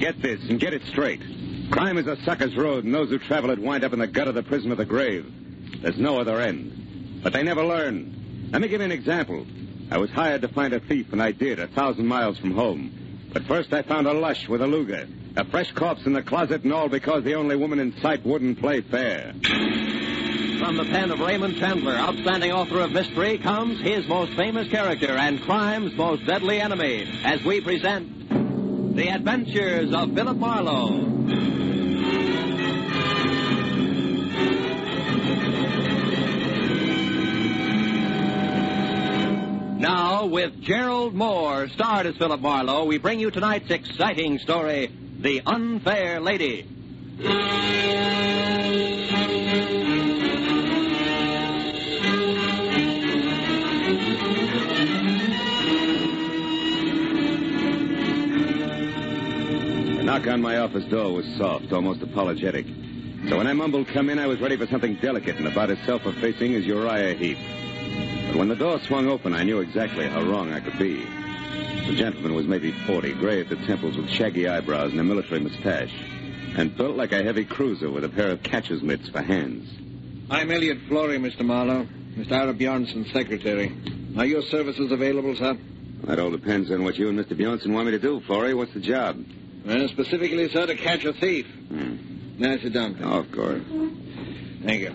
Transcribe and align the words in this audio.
Get 0.00 0.22
this 0.22 0.40
and 0.48 0.58
get 0.58 0.72
it 0.72 0.82
straight. 0.86 1.20
Crime 1.70 1.98
is 1.98 2.06
a 2.06 2.16
sucker's 2.24 2.56
road, 2.56 2.84
and 2.84 2.94
those 2.94 3.10
who 3.10 3.18
travel 3.18 3.50
it 3.50 3.58
wind 3.58 3.84
up 3.84 3.92
in 3.92 3.98
the 3.98 4.06
gut 4.06 4.28
of 4.28 4.34
the 4.34 4.42
prison 4.42 4.72
of 4.72 4.78
the 4.78 4.86
grave. 4.86 5.30
There's 5.82 5.98
no 5.98 6.18
other 6.18 6.40
end. 6.40 7.20
But 7.22 7.34
they 7.34 7.42
never 7.42 7.62
learn. 7.62 8.48
Let 8.50 8.62
me 8.62 8.68
give 8.68 8.80
you 8.80 8.86
an 8.86 8.92
example. 8.92 9.46
I 9.90 9.98
was 9.98 10.08
hired 10.10 10.40
to 10.40 10.48
find 10.48 10.72
a 10.72 10.80
thief, 10.80 11.12
and 11.12 11.22
I 11.22 11.32
did, 11.32 11.58
a 11.58 11.66
thousand 11.66 12.06
miles 12.06 12.38
from 12.38 12.52
home. 12.52 13.28
But 13.34 13.44
first 13.44 13.74
I 13.74 13.82
found 13.82 14.06
a 14.06 14.14
lush 14.14 14.48
with 14.48 14.62
a 14.62 14.66
Luger, 14.66 15.06
a 15.36 15.44
fresh 15.44 15.70
corpse 15.72 16.06
in 16.06 16.14
the 16.14 16.22
closet, 16.22 16.64
and 16.64 16.72
all 16.72 16.88
because 16.88 17.22
the 17.22 17.34
only 17.34 17.56
woman 17.56 17.78
in 17.78 17.94
sight 18.00 18.24
wouldn't 18.24 18.58
play 18.58 18.80
fair. 18.80 19.34
From 20.60 20.78
the 20.78 20.88
pen 20.90 21.10
of 21.10 21.20
Raymond 21.20 21.56
Chandler, 21.58 21.94
outstanding 21.94 22.52
author 22.52 22.80
of 22.80 22.92
mystery, 22.92 23.36
comes 23.36 23.80
his 23.82 24.06
most 24.08 24.32
famous 24.32 24.68
character 24.70 25.12
and 25.12 25.42
crime's 25.42 25.92
most 25.94 26.24
deadly 26.24 26.58
enemy, 26.58 27.06
as 27.22 27.44
we 27.44 27.60
present 27.60 28.19
The 28.92 29.08
Adventures 29.08 29.94
of 29.94 30.14
Philip 30.14 30.36
Marlowe. 30.36 30.90
Now, 39.78 40.26
with 40.26 40.60
Gerald 40.60 41.14
Mohr, 41.14 41.72
starred 41.72 42.06
as 42.06 42.16
Philip 42.16 42.40
Marlowe, 42.40 42.84
we 42.84 42.98
bring 42.98 43.20
you 43.20 43.30
tonight's 43.30 43.70
exciting 43.70 44.38
story, 44.40 44.92
The 45.20 45.40
Unfair 45.46 46.20
Lady. 46.20 46.66
Knock 60.10 60.26
on 60.26 60.42
my 60.42 60.56
office 60.56 60.82
door 60.86 61.12
was 61.12 61.24
soft, 61.36 61.72
almost 61.72 62.02
apologetic. 62.02 62.66
So 63.28 63.36
when 63.36 63.46
I 63.46 63.52
mumbled 63.52 63.86
come 63.86 64.10
in, 64.10 64.18
I 64.18 64.26
was 64.26 64.40
ready 64.40 64.56
for 64.56 64.66
something 64.66 64.96
delicate 64.96 65.36
and 65.36 65.46
about 65.46 65.70
as 65.70 65.78
self-effacing 65.86 66.52
as 66.52 66.66
Uriah 66.66 67.14
Heep. 67.14 67.38
But 68.26 68.34
when 68.34 68.48
the 68.48 68.56
door 68.56 68.80
swung 68.80 69.06
open, 69.06 69.34
I 69.34 69.44
knew 69.44 69.60
exactly 69.60 70.08
how 70.08 70.20
wrong 70.22 70.52
I 70.52 70.58
could 70.58 70.76
be. 70.80 70.96
The 71.86 71.94
gentleman 71.94 72.34
was 72.34 72.44
maybe 72.48 72.72
40, 72.88 73.12
gray 73.12 73.40
at 73.40 73.50
the 73.50 73.64
temples 73.66 73.96
with 73.96 74.10
shaggy 74.10 74.48
eyebrows 74.48 74.90
and 74.90 74.98
a 74.98 75.04
military 75.04 75.38
mustache, 75.38 75.94
and 76.56 76.76
built 76.76 76.96
like 76.96 77.12
a 77.12 77.22
heavy 77.22 77.44
cruiser 77.44 77.88
with 77.88 78.02
a 78.02 78.08
pair 78.08 78.30
of 78.30 78.42
catcher's 78.42 78.82
mitts 78.82 79.08
for 79.10 79.22
hands. 79.22 79.70
I'm 80.28 80.50
Elliot 80.50 80.78
Flory, 80.88 81.18
Mr. 81.18 81.42
Marlowe. 81.42 81.86
Mr. 82.16 82.32
Ira 82.32 82.54
Bjornson's 82.54 83.12
secretary. 83.12 83.72
Are 84.18 84.26
your 84.26 84.42
services 84.42 84.90
available, 84.90 85.36
sir? 85.36 85.56
That 86.02 86.18
all 86.18 86.32
depends 86.32 86.68
on 86.72 86.82
what 86.82 86.98
you 86.98 87.08
and 87.10 87.16
Mr. 87.16 87.38
Bjornson 87.38 87.72
want 87.72 87.86
me 87.86 87.92
to 87.92 88.00
do, 88.00 88.18
Florey. 88.22 88.56
What's 88.56 88.74
the 88.74 88.80
job? 88.80 89.24
Well, 89.64 89.88
specifically, 89.88 90.48
sir, 90.48 90.66
to 90.66 90.74
catch 90.74 91.04
a 91.04 91.12
thief. 91.12 91.46
Hmm. 91.46 91.96
Now, 92.38 92.56
sit 92.56 92.72
down, 92.72 92.94
please. 92.94 93.04
Oh, 93.06 93.18
of 93.18 93.32
course. 93.32 93.62
Thank 94.64 94.80
you. 94.80 94.94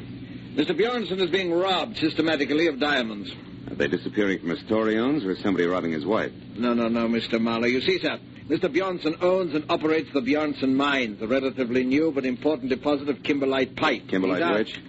Mr. 0.56 0.72
Bjornson 0.72 1.20
is 1.20 1.30
being 1.30 1.54
robbed 1.54 1.98
systematically 1.98 2.68
of 2.68 2.80
diamonds. 2.80 3.32
Are 3.70 3.76
they 3.76 3.88
disappearing 3.88 4.40
from 4.40 4.52
a 4.52 4.58
store 4.58 4.88
he 4.90 4.98
owns, 4.98 5.24
or 5.24 5.32
is 5.32 5.40
somebody 5.40 5.66
robbing 5.68 5.92
his 5.92 6.06
wife? 6.06 6.32
No, 6.56 6.74
no, 6.74 6.88
no, 6.88 7.08
Mr. 7.08 7.40
Marlowe. 7.40 7.68
You 7.68 7.82
see, 7.82 8.00
sir, 8.00 8.20
Mr. 8.48 8.74
Bjornson 8.74 9.22
owns 9.22 9.54
and 9.54 9.66
operates 9.70 10.12
the 10.14 10.22
Bjornson 10.22 10.74
Mines, 10.74 11.22
a 11.22 11.28
relatively 11.28 11.84
new 11.84 12.12
but 12.12 12.26
important 12.26 12.70
deposit 12.70 13.10
of 13.10 13.18
kimberlite 13.18 13.76
pipe. 13.76 14.04
Kimberlite 14.08 14.58
which? 14.58 14.80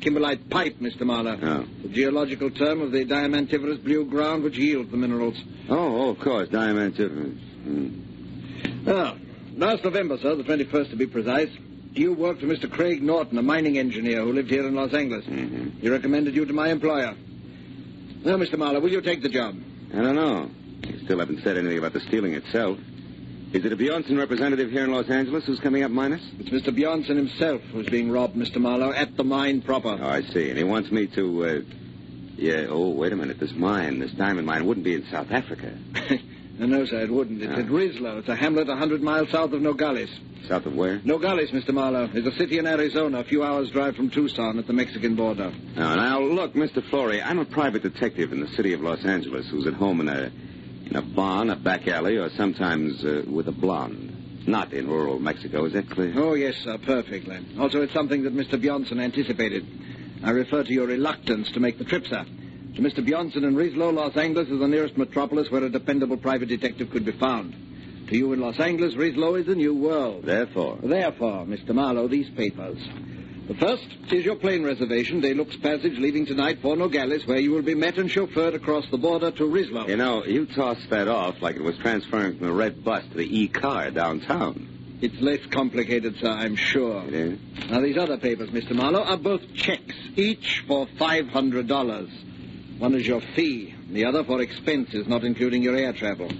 Kimberlite 0.00 0.48
pipe, 0.48 0.78
Mr. 0.80 1.02
Marlowe. 1.02 1.38
Oh. 1.42 1.66
The 1.82 1.88
geological 1.88 2.50
term 2.50 2.80
of 2.80 2.92
the 2.92 3.04
diamantiferous 3.04 3.82
blue 3.82 4.04
ground 4.04 4.44
which 4.44 4.56
yields 4.56 4.90
the 4.90 4.96
minerals. 4.96 5.36
Oh, 5.68 5.76
oh, 5.76 6.08
of 6.10 6.18
course, 6.20 6.48
diamantiferous. 6.48 7.38
Hmm. 7.64 8.09
Ah, 8.86 9.14
last 9.56 9.84
November, 9.84 10.18
sir, 10.18 10.34
the 10.34 10.42
21st 10.44 10.90
to 10.90 10.96
be 10.96 11.06
precise, 11.06 11.50
you 11.92 12.12
worked 12.12 12.40
for 12.40 12.46
Mr. 12.46 12.70
Craig 12.70 13.02
Norton, 13.02 13.36
a 13.38 13.42
mining 13.42 13.78
engineer 13.78 14.22
who 14.22 14.32
lived 14.32 14.50
here 14.50 14.66
in 14.66 14.74
Los 14.74 14.92
Angeles. 14.94 15.24
Mhm. 15.26 15.80
He 15.80 15.88
recommended 15.88 16.34
you 16.34 16.44
to 16.44 16.52
my 16.52 16.68
employer. 16.68 17.14
Now, 18.24 18.36
Mr. 18.36 18.58
Marlowe, 18.58 18.80
will 18.80 18.90
you 18.90 19.00
take 19.00 19.22
the 19.22 19.28
job? 19.28 19.56
I 19.92 20.02
don't 20.02 20.14
know. 20.14 20.50
You 20.86 20.98
still 21.04 21.18
haven't 21.18 21.42
said 21.42 21.56
anything 21.56 21.78
about 21.78 21.92
the 21.92 22.00
stealing 22.00 22.34
itself. 22.34 22.78
Is 23.52 23.64
it 23.64 23.72
a 23.72 23.76
Bjornson 23.76 24.16
representative 24.16 24.70
here 24.70 24.84
in 24.84 24.92
Los 24.92 25.08
Angeles 25.08 25.44
who's 25.44 25.58
coming 25.58 25.82
up 25.82 25.90
minus? 25.90 26.22
It's 26.38 26.50
Mr. 26.50 26.72
Bjornson 26.72 27.16
himself 27.16 27.60
who's 27.72 27.88
being 27.88 28.10
robbed, 28.10 28.36
Mr. 28.36 28.58
Marlowe, 28.58 28.92
at 28.92 29.16
the 29.16 29.24
mine 29.24 29.60
proper. 29.62 29.98
Oh, 30.00 30.06
I 30.08 30.22
see. 30.22 30.48
And 30.50 30.56
he 30.58 30.64
wants 30.64 30.90
me 30.92 31.06
to, 31.08 31.44
uh... 31.44 31.60
Yeah, 32.36 32.66
oh, 32.68 32.90
wait 32.90 33.12
a 33.12 33.16
minute. 33.16 33.40
This 33.40 33.52
mine, 33.52 33.98
this 33.98 34.12
diamond 34.12 34.46
mine, 34.46 34.64
wouldn't 34.66 34.84
be 34.84 34.94
in 34.94 35.04
South 35.10 35.30
Africa. 35.30 35.72
no, 36.60 36.78
no, 36.78 36.84
sir, 36.84 37.00
it 37.00 37.10
wouldn't. 37.10 37.42
It's 37.42 37.52
Ah. 37.54 37.60
at 37.60 37.66
Rislo. 37.68 38.18
It's 38.18 38.28
a 38.28 38.36
hamlet 38.36 38.68
a 38.68 38.76
hundred 38.76 39.02
miles 39.02 39.30
south 39.30 39.52
of 39.52 39.62
Nogales. 39.62 40.10
South 40.46 40.66
of 40.66 40.74
where? 40.74 41.00
Nogales, 41.04 41.50
Mr. 41.50 41.72
Marlowe, 41.72 42.08
is 42.14 42.26
a 42.26 42.32
city 42.32 42.58
in 42.58 42.66
Arizona, 42.66 43.18
a 43.20 43.24
few 43.24 43.42
hours' 43.42 43.70
drive 43.70 43.96
from 43.96 44.10
Tucson 44.10 44.58
at 44.58 44.66
the 44.66 44.72
Mexican 44.72 45.14
border. 45.14 45.52
Now, 45.76 45.94
now, 45.96 46.20
look, 46.20 46.54
Mr. 46.54 46.82
Flory, 46.84 47.22
I'm 47.22 47.38
a 47.38 47.44
private 47.44 47.82
detective 47.82 48.32
in 48.32 48.40
the 48.40 48.48
city 48.48 48.72
of 48.72 48.80
Los 48.80 49.04
Angeles 49.04 49.46
who's 49.48 49.66
at 49.66 49.74
home 49.74 50.00
in 50.00 50.08
a 50.08 50.30
in 50.86 50.96
a 50.96 51.02
barn, 51.02 51.50
a 51.50 51.56
back 51.56 51.86
alley, 51.86 52.16
or 52.16 52.30
sometimes 52.30 53.04
uh, 53.04 53.22
with 53.28 53.46
a 53.48 53.52
blonde. 53.52 54.42
Not 54.48 54.72
in 54.72 54.88
rural 54.88 55.20
Mexico, 55.20 55.64
is 55.66 55.72
that 55.74 55.88
clear? 55.88 56.12
Oh, 56.16 56.34
yes, 56.34 56.56
sir, 56.64 56.78
perfectly. 56.78 57.38
Also, 57.60 57.82
it's 57.82 57.92
something 57.92 58.22
that 58.24 58.34
Mr. 58.34 58.60
Bjornson 58.60 58.98
anticipated. 59.00 59.64
I 60.24 60.30
refer 60.30 60.64
to 60.64 60.72
your 60.72 60.86
reluctance 60.88 61.50
to 61.52 61.60
make 61.60 61.78
the 61.78 61.84
trip, 61.84 62.06
sir. 62.08 62.24
To 62.76 62.82
Mr. 62.82 63.04
Bjornson 63.04 63.44
in 63.44 63.56
Rislo, 63.56 63.92
Los 63.92 64.16
Angeles 64.16 64.48
is 64.48 64.60
the 64.60 64.68
nearest 64.68 64.96
metropolis 64.96 65.50
where 65.50 65.64
a 65.64 65.68
dependable 65.70 66.16
private 66.16 66.48
detective 66.48 66.90
could 66.90 67.04
be 67.04 67.12
found. 67.12 67.54
To 68.08 68.16
you 68.16 68.32
in 68.32 68.40
Los 68.40 68.60
Angeles, 68.60 68.94
Rislo 68.94 69.38
is 69.38 69.46
the 69.46 69.56
new 69.56 69.74
world. 69.74 70.24
Therefore. 70.24 70.78
Therefore, 70.82 71.44
Mr. 71.46 71.74
Marlowe, 71.74 72.08
these 72.08 72.30
papers. 72.30 72.78
The 73.48 73.54
first 73.54 73.84
is 74.12 74.24
your 74.24 74.36
plane 74.36 74.62
reservation, 74.62 75.20
De 75.20 75.34
Lux 75.34 75.56
Passage, 75.56 75.98
leaving 75.98 76.26
tonight 76.26 76.60
for 76.62 76.76
Nogales, 76.76 77.26
where 77.26 77.40
you 77.40 77.50
will 77.50 77.62
be 77.62 77.74
met 77.74 77.98
and 77.98 78.08
chauffeured 78.08 78.54
across 78.54 78.88
the 78.90 78.98
border 78.98 79.32
to 79.32 79.42
Rislo. 79.42 79.88
You 79.88 79.96
know, 79.96 80.24
you 80.24 80.46
tossed 80.46 80.88
that 80.90 81.08
off 81.08 81.42
like 81.42 81.56
it 81.56 81.64
was 81.64 81.76
transferring 81.78 82.38
from 82.38 82.46
the 82.46 82.52
red 82.52 82.84
bus 82.84 83.02
to 83.10 83.16
the 83.16 83.40
E-car 83.40 83.90
downtown. 83.90 84.98
It's 85.02 85.20
less 85.20 85.44
complicated, 85.50 86.18
sir, 86.20 86.28
I'm 86.30 86.54
sure. 86.54 87.02
It 87.08 87.14
is? 87.14 87.38
Now, 87.68 87.80
these 87.80 87.96
other 87.96 88.18
papers, 88.18 88.50
Mr. 88.50 88.72
Marlowe, 88.72 89.02
are 89.02 89.16
both 89.16 89.54
checks, 89.54 89.96
each 90.14 90.62
for 90.68 90.86
$500. 90.86 92.29
One 92.80 92.94
is 92.94 93.06
your 93.06 93.20
fee, 93.20 93.74
the 93.90 94.06
other 94.06 94.24
for 94.24 94.40
expenses, 94.40 95.06
not 95.06 95.22
including 95.22 95.62
your 95.62 95.76
air 95.76 95.92
travel. 95.92 96.32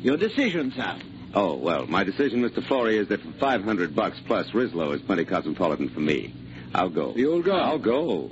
Your 0.00 0.16
decision, 0.16 0.72
sir. 0.74 0.96
Oh, 1.34 1.54
well, 1.56 1.86
my 1.86 2.02
decision, 2.02 2.42
Mr. 2.42 2.66
Flory, 2.66 2.96
is 2.96 3.08
that 3.08 3.20
for 3.20 3.32
500 3.32 3.94
bucks 3.94 4.18
plus 4.26 4.50
Rislo 4.52 4.94
is 4.94 5.02
plenty 5.02 5.26
cosmopolitan 5.26 5.90
for 5.90 6.00
me. 6.00 6.32
I'll 6.74 6.88
go. 6.88 7.12
You'll 7.14 7.42
go. 7.42 7.56
I'll 7.56 7.78
go. 7.78 8.30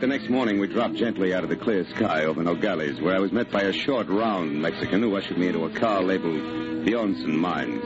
At 0.00 0.04
8 0.04 0.08
the 0.08 0.18
next 0.18 0.30
morning, 0.30 0.58
we 0.58 0.66
dropped 0.66 0.94
gently 0.94 1.34
out 1.34 1.44
of 1.44 1.50
the 1.50 1.56
clear 1.56 1.84
sky 1.90 2.24
over 2.24 2.42
Nogales, 2.42 3.02
where 3.02 3.14
I 3.14 3.18
was 3.18 3.32
met 3.32 3.50
by 3.50 3.64
a 3.64 3.72
short, 3.72 4.08
round 4.08 4.62
Mexican 4.62 5.02
who 5.02 5.14
ushered 5.14 5.36
me 5.36 5.48
into 5.48 5.66
a 5.66 5.70
car 5.78 6.02
labeled 6.02 6.40
Bjornson 6.86 7.34
Mines 7.34 7.84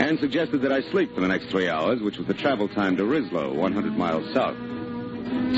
and 0.00 0.16
suggested 0.20 0.62
that 0.62 0.70
I 0.70 0.80
sleep 0.92 1.12
for 1.12 1.20
the 1.20 1.26
next 1.26 1.46
three 1.46 1.68
hours, 1.68 2.00
which 2.02 2.18
was 2.18 2.28
the 2.28 2.34
travel 2.34 2.68
time 2.68 2.96
to 2.98 3.02
Rislo, 3.02 3.52
100 3.52 3.98
miles 3.98 4.32
south. 4.32 4.56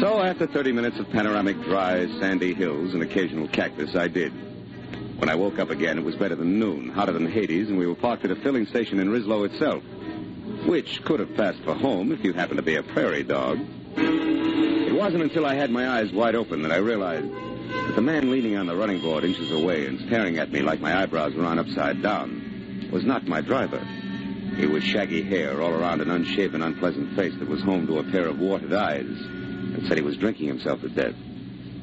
So, 0.01 0.19
after 0.23 0.47
30 0.47 0.73
minutes 0.73 0.99
of 0.99 1.11
panoramic, 1.11 1.63
dry, 1.63 2.07
sandy 2.21 2.55
hills 2.55 2.95
and 2.95 3.03
occasional 3.03 3.49
cactus, 3.49 3.95
I 3.95 4.09
did. 4.09 4.33
When 5.19 5.29
I 5.29 5.35
woke 5.35 5.59
up 5.59 5.69
again, 5.69 5.99
it 5.99 6.05
was 6.05 6.17
better 6.17 6.37
than 6.37 6.59
noon, 6.59 6.89
hotter 6.89 7.13
than 7.13 7.31
Hades, 7.31 7.69
and 7.69 7.77
we 7.77 7.87
were 7.87 7.95
parked 7.95 8.25
at 8.25 8.31
a 8.31 8.37
filling 8.37 8.65
station 8.65 8.99
in 8.99 9.11
Rislo 9.11 9.45
itself, 9.45 9.83
which 10.65 11.05
could 11.05 11.21
have 11.21 11.35
passed 11.35 11.61
for 11.65 11.75
home 11.75 12.13
if 12.13 12.25
you 12.25 12.33
happened 12.33 12.57
to 12.57 12.63
be 12.63 12.77
a 12.77 12.83
prairie 12.83 13.25
dog. 13.25 13.61
It 15.03 15.07
wasn't 15.07 15.25
until 15.25 15.47
I 15.47 15.57
had 15.57 15.73
my 15.73 15.99
eyes 15.99 16.13
wide 16.13 16.37
open 16.37 16.63
that 16.63 16.71
I 16.71 16.77
realized 16.77 17.29
that 17.29 17.97
the 17.97 18.01
man 18.01 18.31
leaning 18.31 18.57
on 18.57 18.67
the 18.67 18.77
running 18.77 19.03
board 19.03 19.25
inches 19.25 19.51
away 19.51 19.87
and 19.87 19.99
staring 20.07 20.39
at 20.39 20.53
me 20.53 20.61
like 20.61 20.79
my 20.79 21.03
eyebrows 21.03 21.35
were 21.35 21.45
on 21.45 21.59
upside 21.59 22.01
down 22.01 22.89
was 22.93 23.03
not 23.05 23.27
my 23.27 23.41
driver. 23.41 23.81
He 24.55 24.65
was 24.67 24.85
shaggy 24.85 25.25
hair 25.25 25.61
all 25.61 25.73
around 25.73 26.03
an 26.03 26.11
unshaven, 26.13 26.63
unpleasant 26.63 27.17
face 27.17 27.35
that 27.41 27.49
was 27.49 27.61
home 27.63 27.89
to 27.89 27.99
a 27.99 28.05
pair 28.13 28.29
of 28.29 28.39
watered 28.39 28.73
eyes 28.73 29.09
and 29.09 29.89
said 29.89 29.97
he 29.97 30.05
was 30.05 30.17
drinking 30.19 30.47
himself 30.47 30.83
to 30.83 30.89
death. 30.89 31.17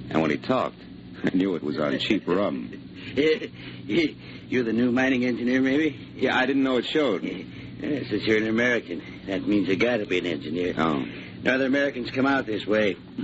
And 0.10 0.22
when 0.22 0.31
he 0.31 0.38
talked, 0.38 0.80
I 1.25 1.36
knew 1.36 1.56
it 1.56 1.62
was 1.62 1.77
on 1.77 2.00
cheap 2.00 2.25
rum. 2.25 2.72
You're 3.15 4.63
the 4.63 4.72
new 4.72 4.94
mining 4.94 5.25
engineer, 5.25 5.60
maybe? 5.60 5.89
Yeah, 6.15 6.38
I 6.38 6.45
didn't 6.45 6.63
know 6.63 6.77
it 6.77 6.86
showed. 6.86 7.24
Yeah, 7.25 7.44
since 7.81 8.24
you're 8.24 8.38
an 8.38 8.48
American, 8.48 9.04
that 9.27 9.45
means 9.45 9.68
you 9.68 9.75
gotta 9.75 10.06
be 10.06 10.19
an 10.19 10.25
engineer. 10.25 10.74
Oh. 10.77 11.06
No 11.44 11.56
other 11.56 11.65
Americans 11.65 12.12
come 12.12 12.25
out 12.25 12.45
this 12.45 12.65
way. 12.68 12.95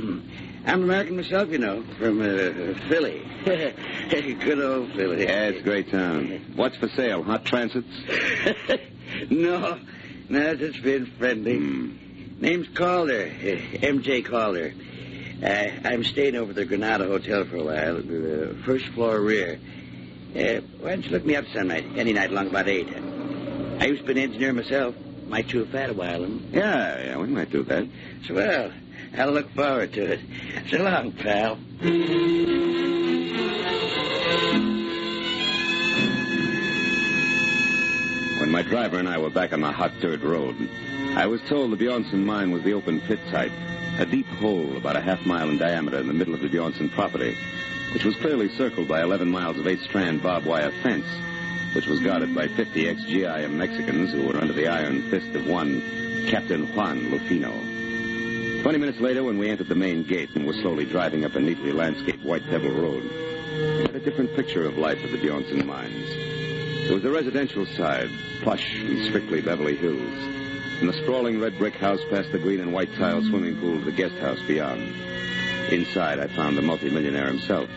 I'm 0.68 0.84
American 0.84 1.18
myself, 1.18 1.50
you 1.50 1.60
know, 1.60 1.84
from 2.00 2.22
uh, 2.22 2.80
Philly. 2.90 3.22
Good 3.46 4.60
old 4.60 4.94
Philly. 4.94 5.24
Yeah, 5.24 5.50
it's 5.50 5.60
a 5.60 5.64
great 5.64 5.92
town. 5.92 6.54
What's 6.56 6.78
for 6.78 6.88
sale? 6.90 7.24
Hot 7.24 7.46
transits? 7.46 7.88
no, 9.30 9.80
no, 10.30 10.40
it's 10.60 10.80
been 10.80 11.06
friendly. 11.18 11.58
Hmm. 11.58 11.96
Name's 12.40 12.68
Calder, 12.70 13.32
M.J. 13.82 14.24
Calder. 14.24 14.74
Uh, 15.44 15.68
I'm 15.84 16.04
staying 16.04 16.36
over 16.36 16.50
at 16.52 16.56
the 16.56 16.66
Granada 16.66 17.06
Hotel 17.06 17.46
for 17.46 17.58
a 17.58 17.64
while, 17.64 17.98
uh, 17.98 18.54
first 18.66 18.86
floor 18.88 19.20
rear. 19.20 19.60
Uh, 20.36 20.62
why 20.80 20.90
don't 20.92 21.06
you 21.06 21.12
look 21.12 21.26
me 21.26 21.36
up 21.36 21.46
some 21.54 21.68
night, 21.68 21.86
any 21.96 22.14
night 22.14 22.32
along 22.32 22.48
about 22.48 22.68
8? 22.68 22.88
I 23.80 23.86
used 23.86 24.02
to 24.02 24.14
be 24.14 24.20
an 24.20 24.30
engineer 24.30 24.54
myself. 24.54 24.96
Might 25.28 25.48
chew 25.48 25.64
a 25.64 25.66
fat 25.66 25.90
a 25.90 25.94
while. 25.94 26.24
And... 26.24 26.54
Yeah, 26.54 27.04
yeah, 27.04 27.18
we 27.18 27.28
might 27.28 27.50
do 27.50 27.64
that. 27.64 27.88
Well, 28.30 28.72
I'll 29.18 29.32
look 29.32 29.50
forward 29.52 29.94
to 29.94 30.14
it. 30.14 30.20
So 30.70 30.78
long, 30.78 31.12
pal. 31.14 31.58
When 38.40 38.52
my 38.52 38.62
driver 38.62 39.00
and 39.00 39.10
I 39.10 39.18
were 39.18 39.30
back 39.30 39.54
on 39.54 39.62
the 39.62 39.72
hot 39.72 39.92
dirt 40.02 40.22
road, 40.22 40.56
I 41.16 41.26
was 41.26 41.42
told 41.48 41.72
the 41.72 41.78
Bjornson 41.78 42.24
mine 42.24 42.52
was 42.52 42.64
the 42.64 42.74
open 42.74 43.02
pit 43.02 43.20
type, 43.32 43.52
a 43.98 44.06
deep 44.06 44.28
hole 44.28 44.78
about 44.78 44.98
a 44.98 45.02
half 45.02 45.26
mile 45.26 45.50
in 45.50 45.58
diameter 45.58 45.98
in 45.98 46.08
the 46.08 46.14
middle 46.14 46.34
of 46.34 46.42
the 46.42 46.50
Bjornson 46.50 46.92
property, 46.92 47.36
which 47.94 48.04
was 48.04 48.16
clearly 48.18 48.50
circled 48.50 48.88
by 48.88 49.02
11 49.02 49.30
miles 49.30 49.58
of 49.58 49.66
eight-strand 49.66 50.22
barbed 50.22 50.46
wire 50.46 50.72
fence, 50.84 51.08
which 51.76 51.88
was 51.88 52.00
guarded 52.00 52.34
by 52.34 52.48
50 52.48 52.88
ex-GIM 52.88 53.58
Mexicans 53.58 54.12
who 54.14 54.28
were 54.28 54.38
under 54.38 54.54
the 54.54 54.68
iron 54.68 55.10
fist 55.10 55.36
of 55.36 55.46
one 55.46 55.82
Captain 56.28 56.66
Juan 56.74 57.12
Lufino. 57.12 57.52
Twenty 58.64 58.80
minutes 58.80 59.02
later, 59.02 59.24
when 59.24 59.38
we 59.38 59.50
entered 59.50 59.68
the 59.68 59.76
main 59.76 60.04
gate 60.04 60.30
and 60.36 60.48
were 60.48 60.54
slowly 60.54 60.86
driving 60.86 61.26
up 61.26 61.36
a 61.36 61.40
neatly 61.40 61.74
landscaped 61.74 62.24
white 62.24 62.46
pebble 62.46 62.72
road, 62.72 63.04
we 63.04 63.82
had 63.82 63.96
a 63.96 64.00
different 64.00 64.34
picture 64.36 64.66
of 64.66 64.78
life 64.78 65.04
at 65.04 65.12
the 65.12 65.18
Bjornson 65.18 65.66
mines. 65.66 66.10
It 66.10 66.94
was 66.94 67.04
the 67.04 67.12
residential 67.12 67.66
side, 67.66 68.10
plush 68.42 68.74
and 68.76 69.06
strictly 69.06 69.42
Beverly 69.42 69.76
Hills, 69.76 70.00
and 70.80 70.88
the 70.88 70.94
sprawling 70.94 71.42
red 71.42 71.58
brick 71.58 71.76
house 71.76 72.02
past 72.10 72.32
the 72.32 72.40
green 72.40 72.62
and 72.62 72.72
white 72.72 72.94
tile 72.96 73.22
swimming 73.22 73.60
pool 73.60 73.80
to 73.80 73.86
the 73.86 73.92
guest 73.92 74.16
house 74.16 74.42
beyond. 74.48 74.82
Inside, 75.72 76.20
I 76.20 76.28
found 76.28 76.58
the 76.58 76.62
multimillionaire 76.62 77.28
himself, 77.28 77.70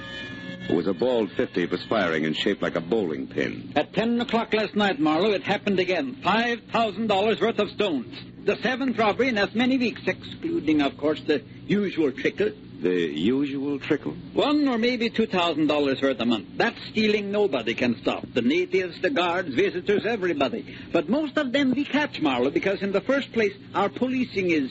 who 0.69 0.76
was 0.76 0.87
a 0.87 0.93
bald 0.93 1.32
50 1.32 1.67
perspiring 1.67 2.26
and 2.26 2.37
shaped 2.37 2.62
like 2.62 2.76
a 2.76 2.81
bowling 2.81 3.26
pin. 3.26 3.73
At 3.75 3.94
10 3.94 4.20
o'clock 4.20 4.53
last 4.53 4.76
night, 4.76 5.00
Marlowe, 5.00 5.32
it 5.32 5.43
happened 5.43 5.81
again. 5.81 6.17
$5,000 6.23 7.41
worth 7.41 7.59
of 7.59 7.70
stones. 7.70 8.15
The 8.44 8.56
seventh 8.62 8.99
robbery 8.99 9.29
in 9.29 9.38
as 9.38 9.55
many 9.55 9.79
weeks, 9.79 10.03
excluding, 10.06 10.82
of 10.82 10.97
course, 10.97 11.20
the 11.23 11.43
usual 11.67 12.12
trickle. 12.12 12.50
The 12.81 12.94
usual 12.94 13.81
trickle? 13.81 14.12
One 14.35 14.69
or 14.69 14.79
maybe 14.79 15.11
$2,000 15.11 16.03
worth 16.03 16.20
a 16.20 16.26
month. 16.26 16.47
That 16.59 16.75
stealing 16.91 17.32
nobody 17.32 17.75
can 17.75 18.00
stop. 18.03 18.25
The 18.32 18.43
natives, 18.43 19.00
the 19.00 19.11
guards, 19.11 19.53
visitors, 19.55 20.06
everybody. 20.06 20.76
But 20.93 21.09
most 21.09 21.37
of 21.38 21.50
them 21.50 21.73
we 21.75 21.85
catch, 21.85 22.21
Marlowe, 22.21 22.50
because 22.50 22.82
in 22.82 22.93
the 22.93 23.00
first 23.00 23.32
place, 23.32 23.55
our 23.75 23.88
policing 23.88 24.50
is 24.50 24.71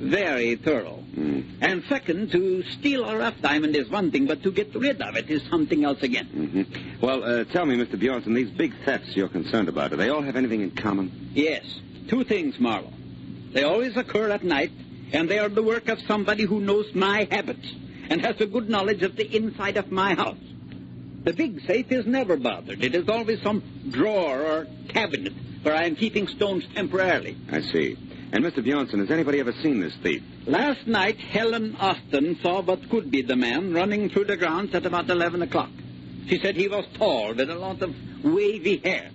very 0.00 0.56
thorough. 0.56 0.99
Mm. 1.20 1.44
And 1.60 1.84
second, 1.88 2.32
to 2.32 2.62
steal 2.62 3.04
a 3.04 3.16
rough 3.16 3.40
diamond 3.42 3.76
is 3.76 3.90
one 3.90 4.10
thing, 4.10 4.26
but 4.26 4.42
to 4.42 4.50
get 4.50 4.74
rid 4.74 5.02
of 5.02 5.16
it 5.16 5.28
is 5.28 5.42
something 5.50 5.84
else 5.84 6.02
again. 6.02 6.28
Mm-hmm. 6.34 7.04
Well, 7.04 7.22
uh, 7.22 7.44
tell 7.44 7.66
me, 7.66 7.76
Mr. 7.76 8.00
Bjornson, 8.00 8.34
these 8.34 8.50
big 8.50 8.72
thefts 8.84 9.14
you're 9.14 9.28
concerned 9.28 9.68
about, 9.68 9.90
do 9.90 9.96
they 9.96 10.08
all 10.08 10.22
have 10.22 10.36
anything 10.36 10.62
in 10.62 10.70
common? 10.70 11.30
Yes. 11.34 11.64
Two 12.08 12.24
things, 12.24 12.58
Marlowe. 12.58 12.92
They 13.52 13.64
always 13.64 13.96
occur 13.96 14.30
at 14.30 14.42
night, 14.42 14.72
and 15.12 15.28
they 15.28 15.38
are 15.38 15.50
the 15.50 15.62
work 15.62 15.88
of 15.88 16.00
somebody 16.08 16.44
who 16.44 16.60
knows 16.60 16.94
my 16.94 17.28
habits 17.30 17.68
and 18.08 18.22
has 18.22 18.40
a 18.40 18.46
good 18.46 18.70
knowledge 18.70 19.02
of 19.02 19.16
the 19.16 19.36
inside 19.36 19.76
of 19.76 19.92
my 19.92 20.14
house. 20.14 20.38
The 21.24 21.34
big 21.34 21.66
safe 21.66 21.92
is 21.92 22.06
never 22.06 22.36
bothered. 22.36 22.82
It 22.82 22.94
is 22.94 23.08
always 23.08 23.42
some 23.42 23.62
drawer 23.90 24.40
or 24.40 24.66
cabinet 24.88 25.34
where 25.62 25.74
I 25.74 25.84
am 25.84 25.96
keeping 25.96 26.28
stones 26.28 26.64
temporarily. 26.74 27.36
I 27.52 27.60
see. 27.60 27.98
And, 28.32 28.44
Mr. 28.44 28.64
Bjornson, 28.64 29.00
has 29.00 29.10
anybody 29.10 29.40
ever 29.40 29.52
seen 29.52 29.80
this 29.80 29.94
thief? 29.96 30.22
Last 30.46 30.86
night, 30.86 31.18
Helen 31.18 31.74
Austin 31.76 32.38
saw 32.40 32.62
what 32.62 32.88
could 32.88 33.10
be 33.10 33.22
the 33.22 33.34
man 33.34 33.72
running 33.74 34.08
through 34.08 34.26
the 34.26 34.36
grounds 34.36 34.74
at 34.74 34.86
about 34.86 35.10
11 35.10 35.42
o'clock. 35.42 35.70
She 36.28 36.38
said 36.38 36.54
he 36.54 36.68
was 36.68 36.84
tall 36.94 37.34
with 37.34 37.50
a 37.50 37.56
lot 37.56 37.82
of 37.82 37.94
wavy 38.22 38.76
hair. 38.76 39.10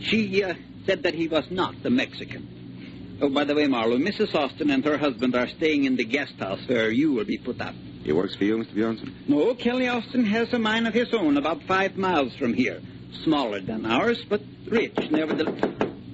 She 0.00 0.42
uh, 0.42 0.54
said 0.86 1.02
that 1.02 1.14
he 1.14 1.28
was 1.28 1.44
not 1.50 1.82
the 1.82 1.90
Mexican. 1.90 3.18
Oh, 3.20 3.28
by 3.28 3.44
the 3.44 3.54
way, 3.54 3.66
Marlowe, 3.66 3.98
Mrs. 3.98 4.34
Austin 4.34 4.70
and 4.70 4.84
her 4.84 4.96
husband 4.96 5.34
are 5.34 5.48
staying 5.48 5.84
in 5.84 5.96
the 5.96 6.04
guest 6.04 6.34
house 6.38 6.60
where 6.66 6.90
you 6.90 7.12
will 7.12 7.24
be 7.24 7.36
put 7.36 7.60
up. 7.60 7.74
He 8.04 8.12
works 8.12 8.34
for 8.36 8.44
you, 8.44 8.56
Mr. 8.56 8.74
Bjornson? 8.74 9.28
No, 9.28 9.54
Kelly 9.54 9.88
Austin 9.88 10.24
has 10.24 10.50
a 10.54 10.58
mine 10.58 10.86
of 10.86 10.94
his 10.94 11.12
own 11.12 11.36
about 11.36 11.62
five 11.64 11.96
miles 11.96 12.34
from 12.36 12.54
here. 12.54 12.80
Smaller 13.24 13.60
than 13.60 13.84
ours, 13.84 14.24
but 14.26 14.40
rich, 14.66 14.96
nevertheless. 15.10 15.60